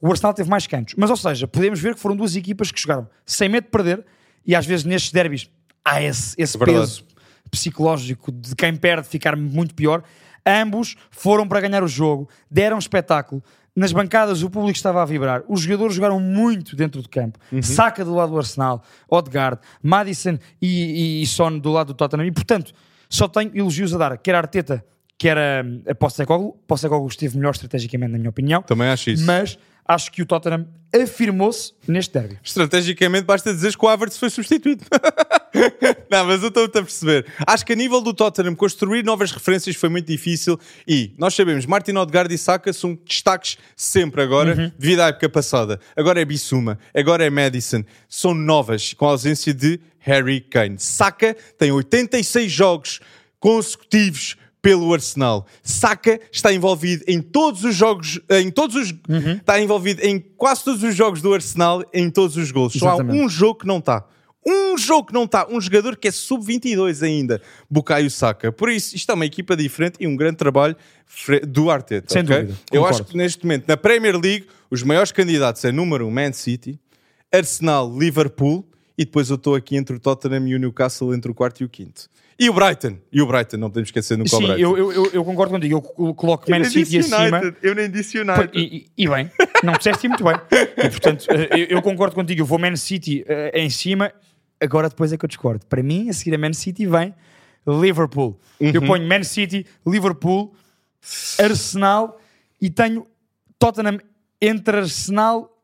[0.00, 0.94] O Arsenal teve mais cantos.
[0.96, 4.04] Mas, ou seja, podemos ver que foram duas equipas que jogaram sem medo de perder
[4.46, 5.50] e às vezes nestes derbys
[5.84, 6.78] há esse, esse Verdade.
[6.78, 7.04] peso
[7.50, 10.04] psicológico de quem perde ficar muito pior.
[10.46, 13.42] Ambos foram para ganhar o jogo, deram espetáculo.
[13.74, 15.42] Nas bancadas o público estava a vibrar.
[15.48, 17.38] Os jogadores jogaram muito dentro do campo.
[17.62, 22.26] Saca do lado do Arsenal, Odegaard, Madison e, e, e Son do lado do Tottenham.
[22.26, 22.72] E portanto,
[23.08, 24.18] só tenho elogios a dar.
[24.18, 24.84] Quer a Arteta,
[25.20, 26.58] quer a, a Postecoglou.
[26.66, 28.62] Postecoglou esteve melhor estrategicamente, na minha opinião.
[28.62, 29.26] Também acho isso.
[29.26, 32.38] Mas acho que o Tottenham afirmou-se neste derby.
[32.42, 34.82] Estrategicamente basta dizer que o Havertz foi substituído.
[36.10, 37.26] não, mas eu estou-te a perceber.
[37.46, 40.58] Acho que a nível do Tottenham construir novas referências foi muito difícil
[40.88, 45.78] e nós sabemos, Martin Odegaard e Saka são destaques sempre agora, devido à época passada.
[45.94, 47.84] Agora é Bissouma, agora é Madison.
[48.08, 50.78] São novas, com a ausência de Harry Kane.
[50.78, 53.00] Saka tem 86 jogos
[53.38, 55.46] consecutivos pelo Arsenal.
[55.62, 58.94] Saka está envolvido em todos os jogos, em todos os,
[59.38, 62.74] está envolvido em quase todos os jogos do Arsenal, em todos os gols.
[62.74, 64.04] Só há um jogo que não está.
[64.46, 65.46] Um jogo que não está.
[65.50, 67.42] Um jogador que é sub-22 ainda.
[67.68, 68.50] Bukayo Saka.
[68.50, 70.74] Por isso, isto é uma equipa diferente e um grande trabalho
[71.46, 72.12] do Arteta.
[72.12, 72.36] Sem ok?
[72.36, 73.02] dúvida, Eu concordo.
[73.02, 76.32] acho que neste momento, na Premier League, os maiores candidatos é número 1, um, Man
[76.32, 76.80] City,
[77.30, 78.64] Arsenal, Liverpool
[78.96, 81.64] e depois eu estou aqui entre o Tottenham e o Newcastle, entre o quarto e
[81.64, 82.08] o quinto.
[82.42, 82.96] E o Brighton.
[83.12, 84.62] E o Brighton, não podemos esquecer nunca o Sim, Brighton.
[84.62, 85.74] eu, eu, eu- eu concordo contigo.
[85.76, 87.54] Eu colo- coloco Man City acima.
[87.62, 88.50] Eu nem disse United.
[88.54, 88.60] E,
[88.96, 89.30] e- e bem,
[89.62, 90.34] não disseste muito bem.
[90.78, 92.40] E, portanto, eh, eu, eu concordo contigo.
[92.40, 94.10] Eu vou Man City eh, em cima.
[94.58, 95.66] Agora depois é que eu discordo.
[95.66, 97.14] Para mim, a seguir a Man City vem
[97.66, 98.40] Liverpool.
[98.58, 98.70] Uhum.
[98.72, 100.54] Eu ponho Man City, Liverpool,
[101.38, 102.18] Arsenal
[102.60, 103.06] e tenho
[103.58, 103.98] Tottenham
[104.40, 105.54] entre Arsenal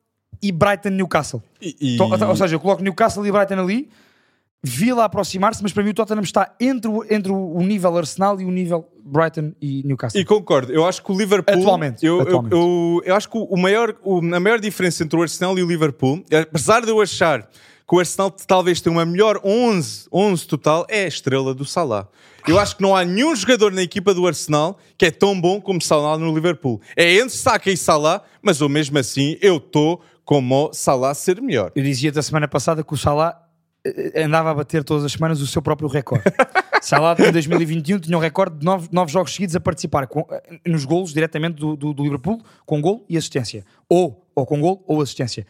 [0.42, 1.42] e Brighton Newcastle.
[1.60, 3.88] E- e- Então, Ou seja, eu coloco Newcastle e Brighton ali,
[4.64, 8.44] Vila aproximar-se, mas para mim o Tottenham está entre o, entre o nível Arsenal e
[8.44, 10.20] o nível Brighton e Newcastle.
[10.20, 11.60] E concordo, eu acho que o Liverpool.
[11.60, 12.52] Atualmente, Eu, eu- atualmente.
[12.54, 15.66] Eu, eu acho que o maior, o- a maior diferença entre o Arsenal e o
[15.66, 20.84] Liverpool, apesar de eu achar que o Arsenal talvez tenha uma melhor 11, 11 total,
[20.88, 22.08] é a estrela do Salah.
[22.48, 25.60] Eu acho que não há nenhum jogador na equipa do Arsenal que é tão bom
[25.60, 26.80] como Salah no Liverpool.
[26.96, 31.40] É entre Saka e Salah, mas eu mesmo assim eu estou como o Salah ser
[31.40, 31.70] melhor.
[31.76, 33.40] Eu dizia-te a semana passada que o Salah
[34.16, 36.24] andava a bater todas as semanas o seu próprio recorde.
[36.82, 40.60] Salah em 2021 tinha um recorde de nove, nove jogos seguidos a participar com- eh,
[40.66, 43.64] nos golos diretamente do, do- do Liverpool, com gol e assistência.
[43.88, 45.46] Ou, ou com gol ou assistência.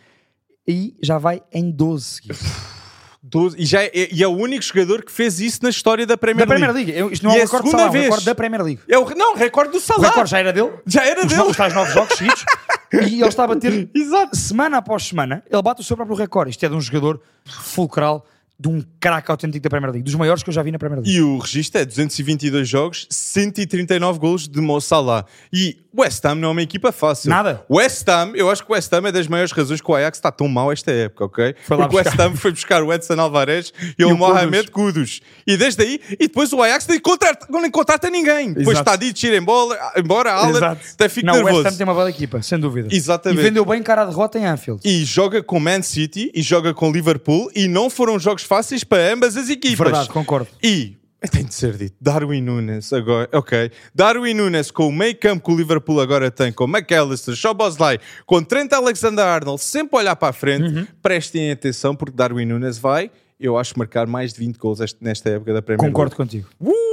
[0.67, 2.41] E já vai em 12 seguidos.
[3.29, 6.17] 12 e, já é, e é o único jogador que fez isso na história da
[6.17, 6.73] Premier Da League.
[6.73, 7.13] Premier League.
[7.13, 8.05] Isto não é E é recorde Salah, é um vez.
[8.05, 8.81] recorde da Premier League.
[8.89, 10.09] É o, não, recorde do O Salah.
[10.09, 10.73] recorde já era dele.
[10.87, 11.41] Já era os, dele.
[11.43, 12.45] no- os tais nove jogos seguidos.
[12.93, 13.91] e ele está a bater
[14.33, 15.43] semana após semana.
[15.51, 16.51] Ele bate o seu próprio recorde.
[16.51, 18.27] Isto é de um jogador fulcral,
[18.59, 20.05] de um craque autêntico da Premier League.
[20.05, 21.15] Dos maiores que eu já vi na Premier League.
[21.15, 25.27] E o registro é 222 jogos, 139 golos de Mo Salah.
[25.53, 27.31] E o West Ham não é uma equipa fácil.
[27.31, 27.65] Nada.
[27.71, 30.19] West Ham, eu acho que o West Ham é das maiores razões que o Ajax
[30.19, 31.55] está tão mal esta época, ok?
[31.63, 32.19] Foi Porque o West.
[32.19, 35.21] Ham foi buscar o Edson Alvarez e, o o Mohamed Kudus.
[35.47, 38.49] E desde aí, e depois o Ajax nem contrata, nem contrata ninguém.
[38.49, 38.91] Depois Exato.
[38.91, 41.69] está dito ir embora, embora Allen, até fico não, o West nervoso.
[41.69, 42.89] Ham tem uma bela equipa, sem dúvida.
[42.91, 43.41] Exatamente.
[43.41, 44.81] E vendeu bem cara a derrota em Anfield.
[44.85, 49.13] E joga com Man City e joga com Liverpool e não foram jogos fáceis para
[49.13, 49.79] ambas as equipas.
[49.79, 50.49] Verdade, concordo.
[50.63, 50.97] E
[51.31, 53.71] tem de ser dito, Darwin Nunes agora, ok.
[53.95, 58.43] Darwin Nunes com o meio campo que o Liverpool agora tem, com McAllister, Shoboslai, com
[58.45, 60.87] Trent Alexander-Arnold, sempre olhar para a frente, Uhum.
[61.03, 65.53] prestem atenção porque Darwin Nunes vai, eu acho, marcar mais de 20 gols nesta época
[65.53, 66.45] da Premier Concordo League.
[66.45, 66.49] contigo.
[66.61, 66.87] Uh!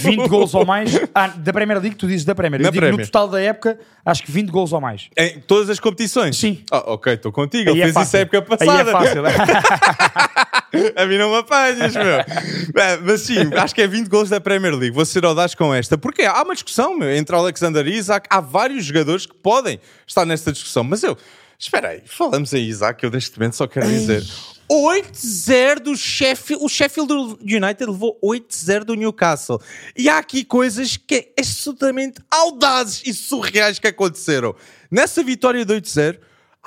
[0.00, 0.90] 20 gols ou mais.
[1.14, 2.60] Ah, da Premier League, tu dizes da Premier.
[2.62, 5.08] Eu digo no total da época, acho que 20 gols ou mais.
[5.16, 6.36] Em todas as competições?
[6.38, 6.62] Sim.
[6.70, 7.70] Ah, ok, estou contigo.
[7.70, 8.90] Ele Aí é fez isso a época Aí passada.
[8.90, 9.22] é fácil.
[10.96, 12.18] A mim não me apanhas, meu.
[12.18, 14.94] É, Mas sim, acho que é 20 gols da Premier League.
[14.94, 15.96] Vou ser audaz com esta.
[15.96, 18.26] Porque há uma discussão meu, entre Alexander e Isaac.
[18.30, 20.84] Há vários jogadores que podem estar nesta discussão.
[20.84, 21.16] Mas eu,
[21.58, 23.02] espera aí, falamos aí, Isaac.
[23.02, 24.22] Eu neste momento só quero dizer:
[24.70, 26.62] 8-0 do Sheffield.
[26.62, 29.60] O Sheffield United levou 8-0 do Newcastle.
[29.96, 34.54] E há aqui coisas que é absolutamente audazes e surreais que aconteceram.
[34.90, 36.18] Nessa vitória de 8-0.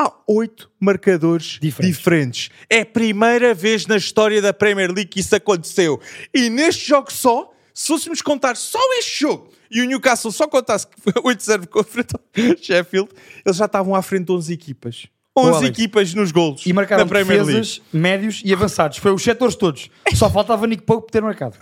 [0.01, 1.97] Há oito marcadores Diferentes.
[1.97, 2.49] diferentes.
[2.69, 5.99] É a primeira vez na história da Premier League que isso aconteceu.
[6.33, 10.85] E neste jogo só, se fôssemos contar só este jogo, e o Newcastle só contasse
[10.87, 13.09] que foi 8-0 contra o Sheffield,
[13.45, 15.07] eles já estavam à frente de 11 equipas.
[15.37, 15.69] 11 Alex.
[15.79, 17.53] equipas nos golos E marcaram da Premier League.
[17.61, 18.97] defesas, médios e avançados.
[18.97, 19.89] Foi os setores todos.
[20.13, 21.55] Só faltava Nick Pope ter marcado.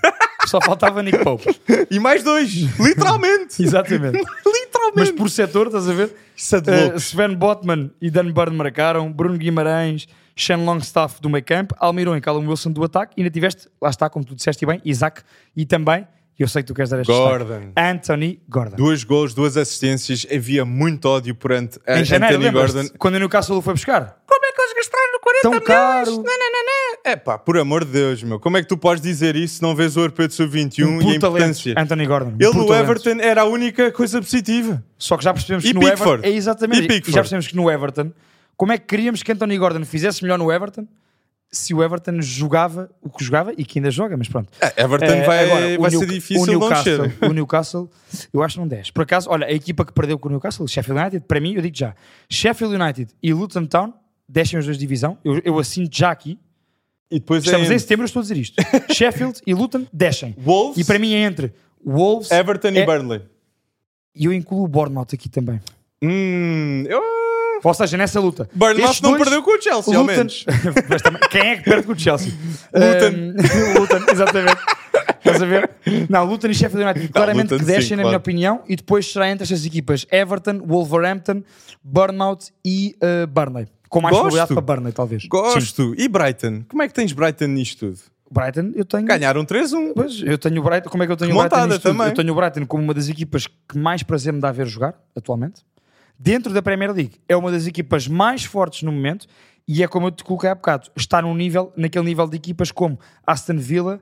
[0.48, 1.46] Só faltava Nick Pope.
[1.92, 3.56] E mais dois, literalmente.
[3.62, 4.18] Exatamente.
[4.96, 6.16] Mas por setor, estás a ver?
[6.36, 6.96] Isso é de Uh.
[7.00, 12.22] Sven Botman e Dan Burn marcaram, Bruno Guimarães, Shane Longstaff do meio campo, Almirão e
[12.22, 15.22] Callum Wilson do ataque, e ainda tiveste, lá está, como tu disseste bem, Isaac
[15.56, 17.60] e também, e eu sei que tu queres dar este Gordon.
[17.60, 18.78] destaque, Anthony Gordon.
[18.78, 20.26] Dois gols, duas assistências.
[20.34, 22.76] Havia muito ódio perante a em janeiro, Anthony lembras-te?
[22.76, 22.96] Gordon.
[22.98, 24.18] Quando o Newcastle o foi buscar?
[24.26, 25.66] Como é que eles gastaram 40 Tão milhões?
[25.68, 26.12] caro.
[26.12, 26.79] Não, não, não, não.
[27.06, 28.40] É pá, por amor de Deus, meu.
[28.40, 31.02] Como é que tu podes dizer isso se não vês o europeu de sub-21 Um
[31.02, 31.74] e a importância?
[31.74, 32.34] talento, Anthony Gordon.
[32.40, 32.74] Ele no talento.
[32.92, 34.84] Everton era a única coisa positiva.
[34.98, 36.10] Só que já percebemos E que no Pickford.
[36.20, 36.28] Everton.
[36.28, 36.82] É exatamente.
[36.82, 37.12] E E, Pickford.
[37.16, 38.12] já percebemos que no Everton.
[38.58, 40.86] Como é que queríamos que Anthony Gordon fizesse melhor no Everton
[41.52, 44.50] se o Everton jogava o que jogava e que ainda joga, mas pronto.
[44.62, 47.26] É, Everton Eh, vai, agora, vai New- ser difícil o não Newcastle, descer.
[47.30, 47.90] o Newcastle,
[48.32, 48.92] eu acho que não 10.
[48.92, 51.62] Por acaso, olha, a equipa que perdeu com o Newcastle, Sheffield United, para mim, eu
[51.64, 51.96] digo já,
[52.30, 53.94] Sheffield United e Luton Town
[54.28, 55.18] descem os dois de divisão.
[55.26, 56.38] Eu, eu assino já aqui.
[57.12, 58.56] E depois Estamos é em setembro, eu estou a dizer isto.
[58.94, 60.36] Sheffield e Luton descem.
[60.38, 61.52] Wolves, E para mim é entre
[61.84, 63.22] Wolves Everton é- e Burnley.
[64.16, 65.60] e eu incluo o Bournemouth aqui também.
[66.04, 67.02] Hum, eu...
[67.62, 68.48] Ou seja, nessa luta.
[68.78, 70.46] Estes não dois- perdeu com o Chelsea, ao Luton- menos.
[70.88, 72.32] Mas também, quem é que perde com o Chelsea?
[72.74, 73.18] Luton.
[73.18, 74.62] Um, Luton, exatamente.
[75.18, 75.70] Estás a ver?
[76.10, 78.08] Não, Luton e Sheffield United claramente Luton que descem, sim, na claro.
[78.10, 81.44] minha opinião, e depois será entre estas equipas Everton, Wolverhampton,
[81.84, 83.68] Bournemouth e uh, Burnley.
[83.90, 85.24] Com mais probabilidade para Burnley, talvez.
[85.24, 85.30] Sim.
[85.30, 85.94] Gosto.
[85.98, 86.64] E Brighton?
[86.70, 88.00] Como é que tens Brighton nisto tudo?
[88.32, 89.06] Brighton, eu tenho.
[89.06, 89.94] Ganharam 3-1.
[89.96, 90.90] Pois, eu tenho o Brighton.
[90.90, 91.92] Como é que eu tenho o Remontada Brighton nisto tudo?
[91.98, 92.08] também.
[92.08, 94.68] Eu tenho o Brighton como uma das equipas que mais prazer me dá a ver
[94.68, 95.64] jogar, atualmente.
[96.18, 99.26] Dentro da Premier League, é uma das equipas mais fortes no momento
[99.66, 102.72] e é como eu te coloquei há bocado, está num nível, naquele nível de equipas
[102.72, 104.02] como Aston Villa,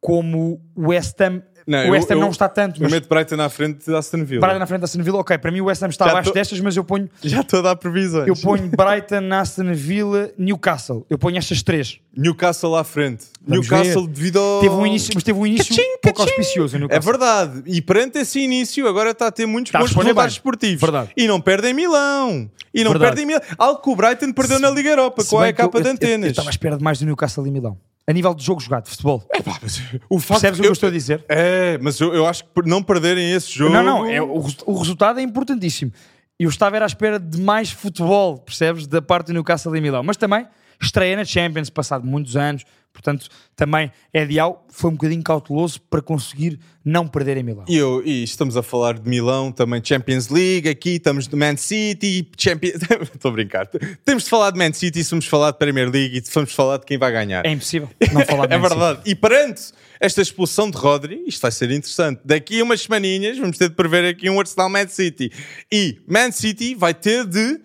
[0.00, 1.42] como o West Ham.
[1.66, 3.94] Não, o West Ham eu- não está tanto, Eu mas meto Brighton à frente de
[3.94, 4.40] Aston Villa.
[4.40, 6.30] Brighton na frente da Aston Villa, ok, para mim o West Ham está Já abaixo
[6.30, 8.26] tô- destas, mas eu ponho, Já estou a dar previsões.
[8.26, 11.04] eu ponho Brighton, Aston Villa, Newcastle.
[11.10, 12.00] Eu ponho estas três.
[12.16, 13.26] Newcastle à frente.
[13.46, 14.12] Vamos Newcastle ver.
[14.14, 14.60] devido ao...
[14.60, 16.30] Teve um início, mas teve um início Cachim, pouco cachim.
[16.38, 16.78] auspicioso.
[16.78, 17.62] o É verdade.
[17.66, 20.80] E perante esse início, agora está a ter muitos a bons resultados esportivos.
[20.80, 21.10] Verdade.
[21.14, 22.50] E não perdem Milão.
[22.72, 23.10] E não Verdade.
[23.16, 23.42] perdem Milão.
[23.58, 25.84] Algo que o Brighton perdeu na Liga Europa Se com a eu- capa de eu-
[25.84, 26.30] eu- Eu antenas.
[26.30, 27.76] estava à espera de mais do Newcastle e Milão.
[28.08, 29.22] A nível de jogo jogado, de futebol.
[29.34, 31.24] Epá, mas o facto Percebes o que eu estou a dizer?
[31.28, 33.70] É, mas eu, eu acho que por não perderem esse jogo...
[33.70, 35.92] Não, não, é, o, o resultado é importantíssimo.
[36.38, 38.86] Eu estava à espera de mais futebol, percebes?
[38.86, 40.02] Da parte do Newcastle e Milão.
[40.02, 40.46] Mas também
[40.80, 42.64] estreia na Champions, passado muitos anos.
[42.98, 44.66] Portanto, também é ideal.
[44.68, 47.64] Foi um bocadinho cauteloso para conseguir não perder em Milão.
[47.68, 51.56] E, eu, e estamos a falar de Milão, também Champions League, aqui estamos de Man
[51.56, 52.80] City, Champions...
[53.14, 53.68] Estou a brincar.
[54.04, 56.52] Temos de falar de Man City, se vamos falar de Premier League e se vamos
[56.52, 57.46] falar de quem vai ganhar.
[57.46, 58.78] É impossível não falar de É Man City.
[58.78, 59.00] verdade.
[59.06, 59.62] E perante
[60.00, 62.20] esta expulsão de Rodri, isto vai ser interessante.
[62.24, 65.30] Daqui a umas semaninhas vamos ter de prever aqui um Arsenal Man City.
[65.70, 67.60] E Man City vai ter de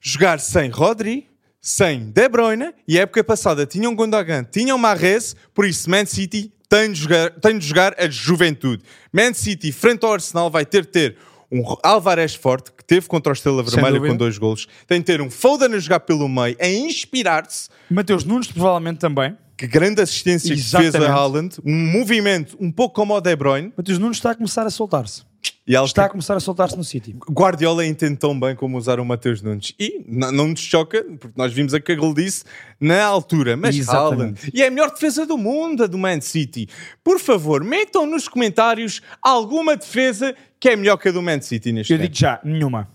[0.00, 1.28] jogar sem Rodri,
[1.66, 6.52] sem De Bruyne, e a época passada tinham Gundogan, tinham Mahrez, por isso Man City
[6.68, 8.84] tem de jogar, tem de jogar a juventude.
[9.12, 11.16] Man City, frente ao Arsenal, vai ter de ter
[11.50, 14.68] um Alvarez forte, que teve contra o Estrela Vermelha com dois golos.
[14.86, 17.68] Tem de ter um Foden a jogar pelo meio, a inspirar-se.
[17.90, 19.36] Mateus Nunes, provavelmente também.
[19.56, 21.10] Que grande assistência que fez a Exatamente.
[21.10, 21.56] Haaland.
[21.64, 23.72] Um movimento um pouco como o De Bruyne.
[23.76, 25.24] Mateus Nunes está a começar a soltar-se.
[25.68, 27.16] E ela Está a começar a soltar-se no City.
[27.28, 29.74] Guardiola entende tão bem como usar o Mateus Nunes.
[29.80, 32.44] E não nos choca, porque nós vimos a que ele disse
[32.80, 33.56] na altura.
[33.56, 34.38] Mas Exatamente.
[34.40, 34.50] Haaland.
[34.54, 36.68] E é a melhor defesa do mundo, a do Man City.
[37.02, 41.72] Por favor, metam nos comentários alguma defesa que é melhor que a do Man City
[41.72, 42.12] neste Eu momento.
[42.12, 42.88] digo já, nenhuma.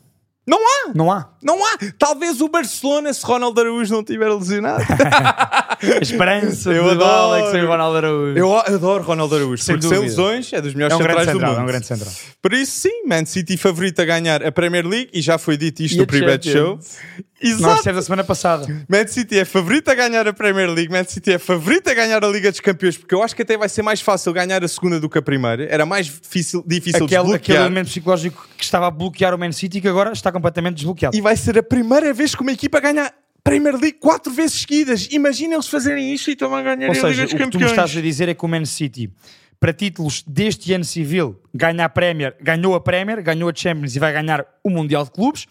[0.47, 0.93] Não há!
[0.95, 1.30] Não há.
[1.43, 1.77] Não há!
[1.97, 4.83] Talvez o Barcelona, se Ronaldo Araújo não tiver lesionado.
[5.81, 7.33] A esperança Eu de adoro.
[7.33, 8.37] Alex e Ronaldo Araújo.
[8.37, 11.31] Eu adoro Ronaldo Araújo, Sem porque sem lesões é dos melhores é um centrais do
[11.31, 11.59] central, mundo.
[11.59, 12.11] é um grande central.
[12.41, 15.81] Por isso, sim, Man City favorito a ganhar a Premier League e já foi dito
[15.81, 16.77] isto E no Pre-Bet Show.
[16.79, 16.97] Champions.
[17.43, 17.61] Exato.
[17.63, 18.85] Nós dissemos a semana passada.
[18.87, 22.23] Man City é favorito a ganhar a Premier League, Man City é favorito a ganhar
[22.23, 24.67] a Liga dos Campeões, porque eu acho que até vai ser mais fácil ganhar a
[24.67, 25.65] segunda do que a primeira.
[25.65, 27.61] Era mais difícil, difícil Aquele, aquele desbloquear.
[27.65, 31.17] elemento psicológico que estava a bloquear o Man City que agora está completamente desbloqueado.
[31.17, 33.11] E vai ser a primeira vez que uma equipa ganha
[33.43, 35.07] Premier League quatro vezes seguidas.
[35.11, 37.45] Imaginem eles fazerem isto e também ganharem Ou a Liga seja, dos o que tu
[37.45, 37.71] me Campeões.
[37.71, 39.11] estás a dizer é que o Man City,
[39.59, 43.99] para títulos deste ano civil, ganha a Premier, ganhou a Premier, ganhou a Champions e
[43.99, 45.47] vai ganhar o Mundial de Clubes.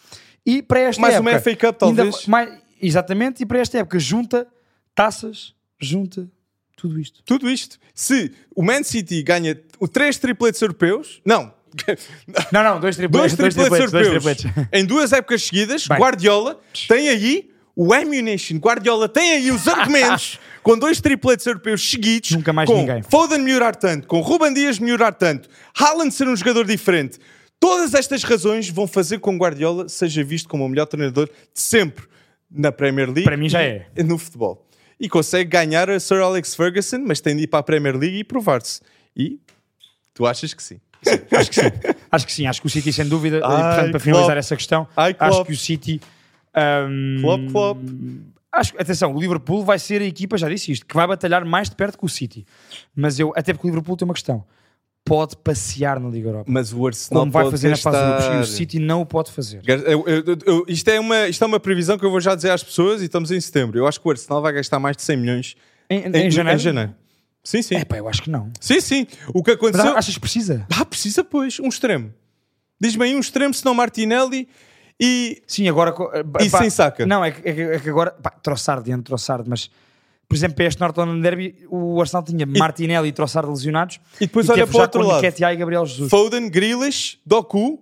[0.47, 1.31] E para esta Mais época...
[1.31, 2.27] uma FA Cup, ainda talvez.
[2.27, 4.47] mais- exatamente, e para esta época junta
[4.95, 6.29] taças, junta
[6.77, 7.23] tudo isto.
[7.25, 7.79] Tudo isto.
[7.95, 11.53] Se o Man City ganha o três tripletes europeus, não,
[12.53, 13.37] Não, não, dois dois tripletes.
[13.37, 13.91] Dois tripletes.
[13.91, 14.69] Dois europeus tripletes.
[14.73, 15.87] em duas épocas seguidas.
[15.87, 15.99] Bem.
[15.99, 18.57] Guardiola tem aí o ammunition.
[18.59, 22.33] Guardiola tem aí os argumentos com dois tripletes europeus seguidos.
[22.33, 23.03] Nunca mais com ninguém.
[23.03, 25.49] Foden melhorar tanto, com Ruben Dias melhorar tanto,
[25.79, 27.19] Haaland ser um jogador diferente.
[27.59, 31.61] Todas estas razões vão fazer com que Guardiola seja visto como o melhor treinador de
[31.61, 32.07] sempre
[32.51, 33.25] na Premier League.
[33.25, 33.87] Para mim já é.
[34.05, 34.67] No futebol.
[34.99, 38.19] E consegue ganhar a Sir Alex Ferguson, mas tem de ir para a Premier League
[38.19, 38.81] e provar-se.
[39.17, 39.39] E
[40.13, 40.81] tu achas que sim?
[41.37, 41.71] Acho que sim.
[42.11, 42.47] Acho que sim.
[42.47, 44.03] Acho que o City, sem dúvida, e, Ai, portanto, para Klopp.
[44.03, 45.47] finalizar essa questão, Ai, acho Klopp.
[45.47, 46.01] que o City.
[46.55, 47.79] ahm, Flop, flop.
[48.53, 51.71] Acho, atenção, o Liverpool vai ser a equipa, já disse isto, que vai batalhar mais
[51.71, 52.45] de perto que o City.
[52.95, 54.45] Mas eu, até porque o Liverpool tem uma questão:
[55.05, 56.47] pode passear na Liga Europa.
[56.51, 58.49] Mas o Arsenal Como vai pode fazer na fase de grupos.
[58.49, 59.63] E o City não o pode fazer.
[59.65, 62.51] Eu- eu- eu- isto, é uma, isto é uma previsão que eu vou já dizer
[62.51, 63.79] às pessoas e estamos em setembro.
[63.79, 65.57] Eu acho que o Arsenal vai gastar mais de 100 milhões
[65.89, 66.59] Em, em, em janeiro?
[66.59, 66.95] em janeiro.
[67.43, 67.75] Sim, sim.
[67.77, 68.53] É pá, eu acho que não.
[68.61, 69.07] Sim, sim.
[69.35, 69.97] O que Mas aconteceu.
[69.97, 70.67] achas que precisa?
[70.79, 72.13] Ah, precisa, pois, um extremo.
[72.81, 74.49] Diz-me aí um extremo, senão Martinelli
[74.99, 75.43] e.
[75.47, 75.95] Sim, agora.
[76.15, 77.07] eh, E sem saca?
[77.07, 78.11] Não, é que, é que- é agora.
[78.13, 79.71] Pá, Trossard, dentro Trossard, mas.
[80.29, 83.99] Por exemplo, para este North London Derby, o Arsenal tinha Martinelli e Trossard lesionados.
[84.21, 85.25] E depois e olha teve para o outro lado.
[85.27, 86.09] E Gabriel Jesus.
[86.09, 87.81] Foden, Grealish, Doku.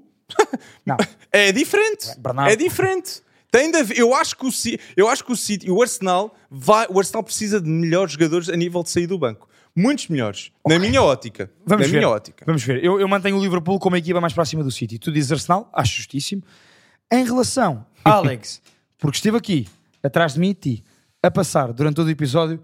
[0.87, 0.97] Não.
[1.31, 2.19] É diferente.
[2.19, 2.51] Bernardo.
[2.51, 3.21] É diferente.
[3.51, 4.51] Tem de haver- eu acho que o
[4.97, 8.57] eu acho que o City, o Arsenal vai, o Arsenal precisa de melhores jogadores a
[8.57, 9.49] nível de sair do banco.
[9.75, 11.51] Muitos melhores, na minha ótica.
[11.65, 11.99] Vamos na ver.
[11.99, 12.45] minha ótica.
[12.45, 12.85] Vamos ver.
[12.85, 14.99] Eu, eu mantenho o Liverpool como a equipa mais próxima do City.
[14.99, 16.43] Tu dizes Arsenal, acho justíssimo.
[17.11, 18.61] Em relação a Alex,
[18.99, 19.69] porque esteve aqui,
[20.03, 20.85] atrás de mim e ti,
[21.23, 22.61] a passar durante todo o episódio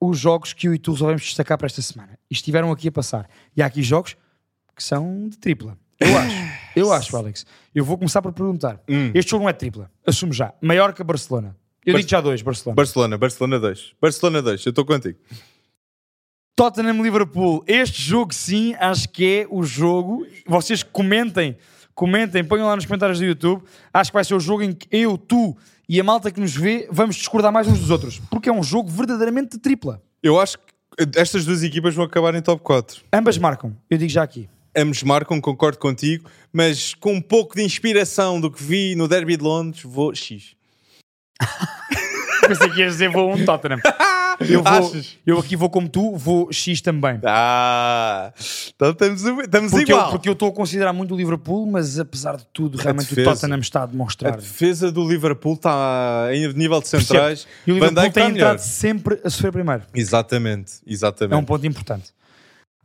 [0.00, 2.18] os jogos que eu e tu resolvemos destacar para esta semana.
[2.30, 3.28] E estiveram aqui a passar.
[3.56, 4.16] E há aqui jogos
[4.74, 5.78] que são de tripla.
[6.00, 6.36] Eu acho.
[6.76, 7.46] Eu acho, Alex.
[7.74, 8.80] Eu vou começar por perguntar.
[8.88, 9.10] Hum.
[9.14, 9.90] Este jogo não é tripla.
[10.06, 10.52] Assumo já.
[10.60, 11.56] Maior que Barcelona.
[11.84, 12.74] Eu Bar- digo já dois, Barcelona.
[12.76, 13.92] Barcelona, Barcelona 2.
[14.00, 15.18] Barcelona 2, eu estou contigo.
[16.54, 17.62] Tottenham Liverpool.
[17.66, 20.26] Este jogo, sim, acho que é o jogo.
[20.46, 21.56] Vocês comentem,
[21.94, 23.62] comentem, ponham lá nos comentários do YouTube.
[23.92, 25.56] Acho que vai ser o jogo em que eu, tu
[25.88, 28.18] e a malta que nos vê vamos discordar mais uns dos outros.
[28.30, 30.02] Porque é um jogo verdadeiramente de tripla.
[30.22, 30.64] Eu acho que
[31.16, 33.02] estas duas equipas vão acabar em top 4.
[33.12, 33.76] Ambas marcam.
[33.90, 34.48] Eu digo já aqui.
[34.76, 39.36] Ambos marcam, concordo contigo, mas com um pouco de inspiração do que vi no Derby
[39.36, 40.54] de Londres, vou X.
[42.46, 43.80] Pensei que ias dizer vou um Tottenham.
[44.38, 44.92] Eu, vou,
[45.24, 47.18] eu aqui vou como tu, vou X também.
[47.24, 48.30] Ah,
[48.68, 50.10] então estamos, estamos Porque eu, igual.
[50.10, 53.30] porque eu estou a considerar muito o Liverpool, mas apesar de tudo, realmente defesa.
[53.30, 54.36] o Tottenham está a A demonstrar.
[54.36, 57.48] defesa do Liverpool está em nível de centrais.
[57.66, 59.84] E o Liverpool tem entrado sempre a sofrer primeiro.
[59.94, 61.40] Exatamente, É exatamente.
[61.40, 62.10] um ponto importante.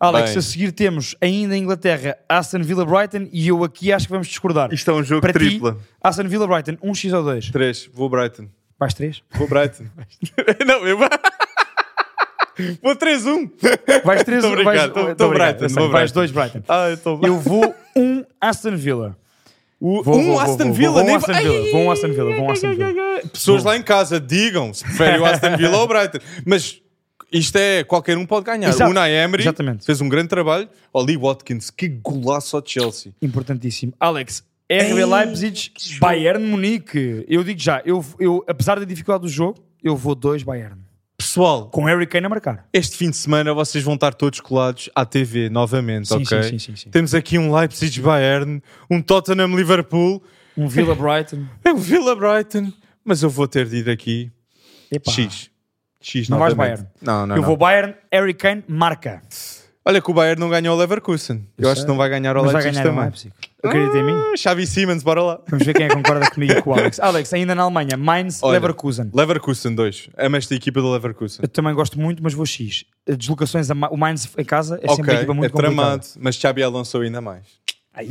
[0.01, 0.39] Alex, Bem.
[0.39, 4.27] a seguir temos ainda em Inglaterra Aston Villa Brighton e eu aqui acho que vamos
[4.27, 4.73] discordar.
[4.73, 5.73] Isto é um jogo Para tripla.
[5.73, 7.51] ti, Aston Villa Brighton, 1x ou 2?
[7.51, 8.47] 3, vou Brighton.
[8.79, 9.21] Vais 3?
[9.35, 9.83] Vou Brighton.
[10.65, 11.07] não, eu vou
[12.95, 13.51] 3-1.
[14.03, 16.13] Vais 3 Tô brincando, tô- tô Brighton, Vais Brighton.
[16.13, 16.63] 2 Brighton.
[16.67, 19.15] Ah, eu estou Eu vou 1 Aston Villa.
[19.79, 21.91] O, Vou, um vou, Aston vou, Villa, vou, nem vou um Aston Villa, vou um
[21.91, 23.21] Aston Villa, vou um Aston Villa.
[23.33, 26.19] Pessoas lá em casa, digam se preferem o Aston Villa ou o Brighton.
[26.45, 26.79] Mas
[27.32, 28.69] isto é, qualquer um pode ganhar.
[28.69, 28.88] Exato.
[28.89, 29.86] O Unai Emery Exatamente.
[29.86, 30.69] fez um grande trabalho.
[30.93, 33.13] Oli Watkins, que golaço ao Chelsea.
[33.22, 33.93] Importantíssimo.
[33.99, 37.26] Alex, RB Ei, Leipzig, Bayern Munique.
[37.28, 40.80] Eu digo já, eu, eu, apesar da dificuldade do jogo, eu vou 2 Bayern.
[41.17, 42.65] Pessoal, Com Harry Kane a marcar.
[42.74, 46.43] este fim de semana vocês vão estar todos colados à TV novamente, Sim, ok?
[46.43, 46.89] sim, sim, sim.
[46.89, 48.59] Temos aqui um Leipzig Bayern,
[48.89, 50.22] um Tottenham Liverpool,
[50.57, 51.45] Um Villa Brighton.
[51.63, 52.74] é um Villa Brighton,
[53.05, 54.32] mas eu vou ter de ir aqui
[54.91, 55.11] Epá.
[55.11, 55.51] X.
[56.01, 56.53] X Não vais.
[56.53, 56.85] Bayern.
[57.01, 57.47] Não, não, eu não.
[57.47, 59.21] vou Bayern, Harry Kane, marca.
[59.83, 61.47] Olha que o Bayern não ganhou o Leverkusen.
[61.57, 61.85] Eu, Eu acho sei.
[61.85, 63.03] que não vai ganhar o Mas vai Leipzig ganhar o também.
[63.09, 63.33] Leipzig.
[63.63, 64.13] Acredita em mim?
[64.13, 65.39] Ah, Xavi Siemens, bora lá.
[65.47, 66.99] Vamos ver quem é que concorda comigo e com o Alex.
[67.01, 69.09] Alex, ainda na Alemanha, Mainz, Olha, Leverkusen.
[69.11, 70.09] Leverkusen 2.
[70.19, 71.39] Amo esta equipa do Leverkusen.
[71.41, 72.85] Eu também gosto muito, mas vou X.
[73.07, 75.97] Deslocações, a Ma- o Mainz em casa é sempre ok, uma equipa muito é tramado,
[75.97, 76.19] complicada.
[76.23, 77.43] mas Xabi Alonso ainda mais.
[77.93, 78.09] Aí.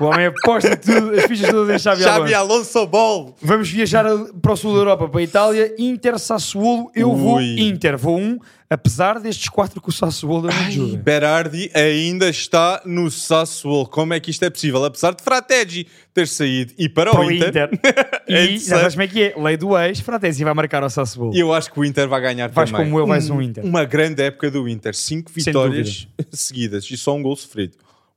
[0.00, 2.18] O homem aposta tudo, as fichas todas em Xabi Alonso.
[2.20, 3.36] Xabi Alonso Ball!
[3.40, 4.04] Vamos viajar
[4.42, 5.74] para o sul da Europa, para a Itália.
[5.78, 7.60] Inter, Sassuolo, eu vou Ui.
[7.60, 7.96] Inter.
[7.96, 8.38] Vou um,
[8.68, 10.96] apesar destes quatro que o Sassuolo na Juve.
[10.96, 13.86] Berardi ainda está no Sassuolo.
[13.86, 14.84] Como é que isto é possível?
[14.84, 17.70] Apesar de Frategi ter saído e para, Para o Inter,
[18.28, 18.68] e É já interessante.
[18.80, 19.34] sabes como é que é?
[19.36, 21.36] Lei do ex, Fratesi vai marcar ao Sassuolo.
[21.36, 22.86] eu acho que o Inter vai ganhar Vais também.
[22.86, 23.64] como eu, vais um Inter.
[23.64, 24.94] Uma grande época do Inter.
[24.94, 27.76] Cinco vitórias seguidas e só um gol sofrido.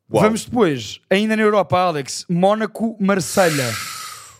[0.09, 0.23] Uau.
[0.23, 3.73] Vamos depois, ainda na Europa, Alex, Mónaco, Marselha.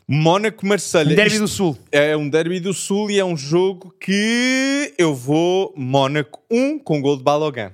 [0.08, 1.14] Mónaco-Marselha.
[1.14, 1.78] Derby Isto do Sul.
[1.92, 7.02] É um derby do Sul e é um jogo que eu vou Mónaco 1 com
[7.02, 7.74] gol de Balogan.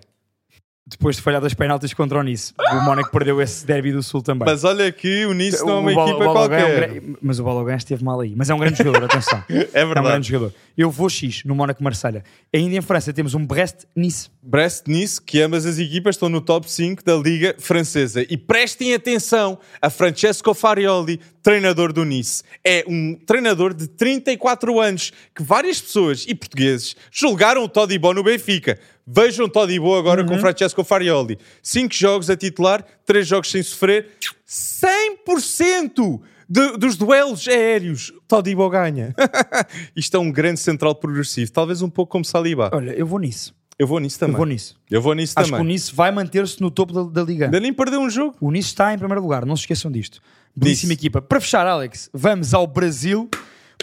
[0.94, 2.54] Depois de falhar dois penaltis contra o Nice.
[2.72, 4.48] O Mónaco perdeu esse derby do Sul também.
[4.48, 6.90] Mas olha que o Nice não é uma equipa é um qualquer.
[6.90, 8.34] gra- mas o Balogun esteve mal aí.
[8.36, 9.44] Mas é um grande jogador, atenção.
[9.50, 10.08] É É um verdade.
[10.08, 10.54] grande jogador.
[10.78, 12.24] Eu vou X no Mónaco Marselha.
[12.54, 14.30] Ainda em França temos um Brest-Nice.
[14.42, 18.26] Brest Nice, que ambas as equipas estão no top 5 da Liga Francesa.
[18.30, 22.44] E prestem atenção a Francesco Farioli, treinador do Nice.
[22.64, 28.24] É um treinador de 34 anos que várias pessoas e portugueses julgaram o Todibo no
[28.24, 28.80] Benfica.
[29.06, 31.38] Vejam Todibo agora com Francesco Farioli.
[31.62, 34.08] 5 jogos a titular, 3 jogos sem sofrer.
[34.48, 39.14] 100% de- dos duelos aéreos, Todibo ganha.
[39.96, 42.70] Isto é um grande central progressivo, talvez um pouco como Saliba.
[42.74, 43.54] Olha, eu vou nisso.
[43.78, 44.34] Eu vou nisso também.
[44.34, 44.76] Eu vou nisso.
[44.90, 45.74] Eu vou nisso Acho que o também.
[45.74, 47.46] Nice vai manter-se no topo da, da Liga.
[47.46, 48.36] Ainda nem perdeu um jogo.
[48.40, 50.22] O Nice está em primeiro lugar, não se esqueçam disto.
[50.56, 51.22] Belíssima equipa.
[51.22, 53.28] Para fechar, Alex, vamos ao Brasil,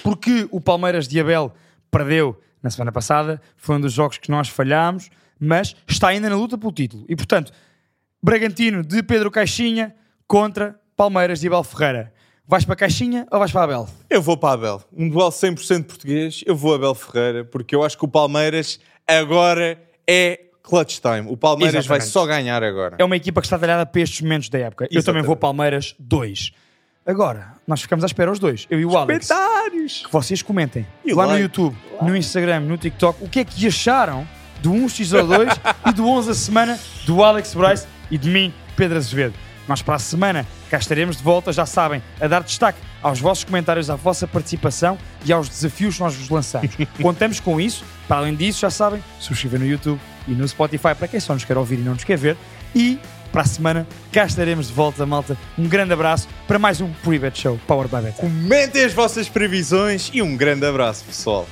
[0.03, 1.53] porque o Palmeiras de Abel
[1.91, 6.37] perdeu na semana passada, foi um dos jogos que nós falhámos, mas está ainda na
[6.37, 7.05] luta pelo título.
[7.09, 7.53] E portanto,
[8.23, 9.95] Bragantino de Pedro Caixinha
[10.27, 12.13] contra Palmeiras de Abel Ferreira.
[12.47, 13.89] Vais para Caixinha ou vais para Abel?
[14.11, 14.83] Eu vou para Abel.
[14.93, 16.43] Um duelo 100% português.
[16.45, 21.27] Eu vou a Abel Ferreira, porque eu acho que o Palmeiras agora é clutch time.
[21.29, 22.13] O Palmeiras vai Exatamente.
[22.13, 22.97] só ganhar agora.
[22.99, 24.85] É uma equipa que está talhada para estes momentos da época.
[24.85, 25.27] Eu também Exatamente.
[25.27, 26.53] vou Palmeiras 2.
[27.11, 28.69] Agora, nós ficamos à espera os dois.
[28.71, 29.27] Eu e o Alex.
[29.27, 30.03] Comentários!
[30.07, 31.43] que vocês comentem E lá no like.
[31.43, 34.25] YouTube, no Instagram, no TikTok, o que é que acharam
[34.63, 35.59] do 1x02
[35.91, 39.35] e do 11 a semana do Alex Bryce e de mim, Pedro Azevedo.
[39.67, 43.43] Nós para a semana cá estaremos de volta, já sabem, a dar destaque aos vossos
[43.43, 46.71] comentários, à vossa participação e aos desafios que nós vos lançamos.
[47.03, 47.85] Contamos com isso.
[48.07, 51.45] Para além disso, já sabem, subscrever no YouTube e no Spotify para quem só nos
[51.45, 52.37] quer ouvir e não nos quer ver.
[52.73, 53.01] E
[53.31, 55.37] para a semana cá estaremos de volta, malta.
[55.59, 58.17] Um grande abraço para mais um Pre-Bet Show Powered by Bet.
[58.17, 61.47] Comentem as vossas previsões e um grande abraço, pessoal.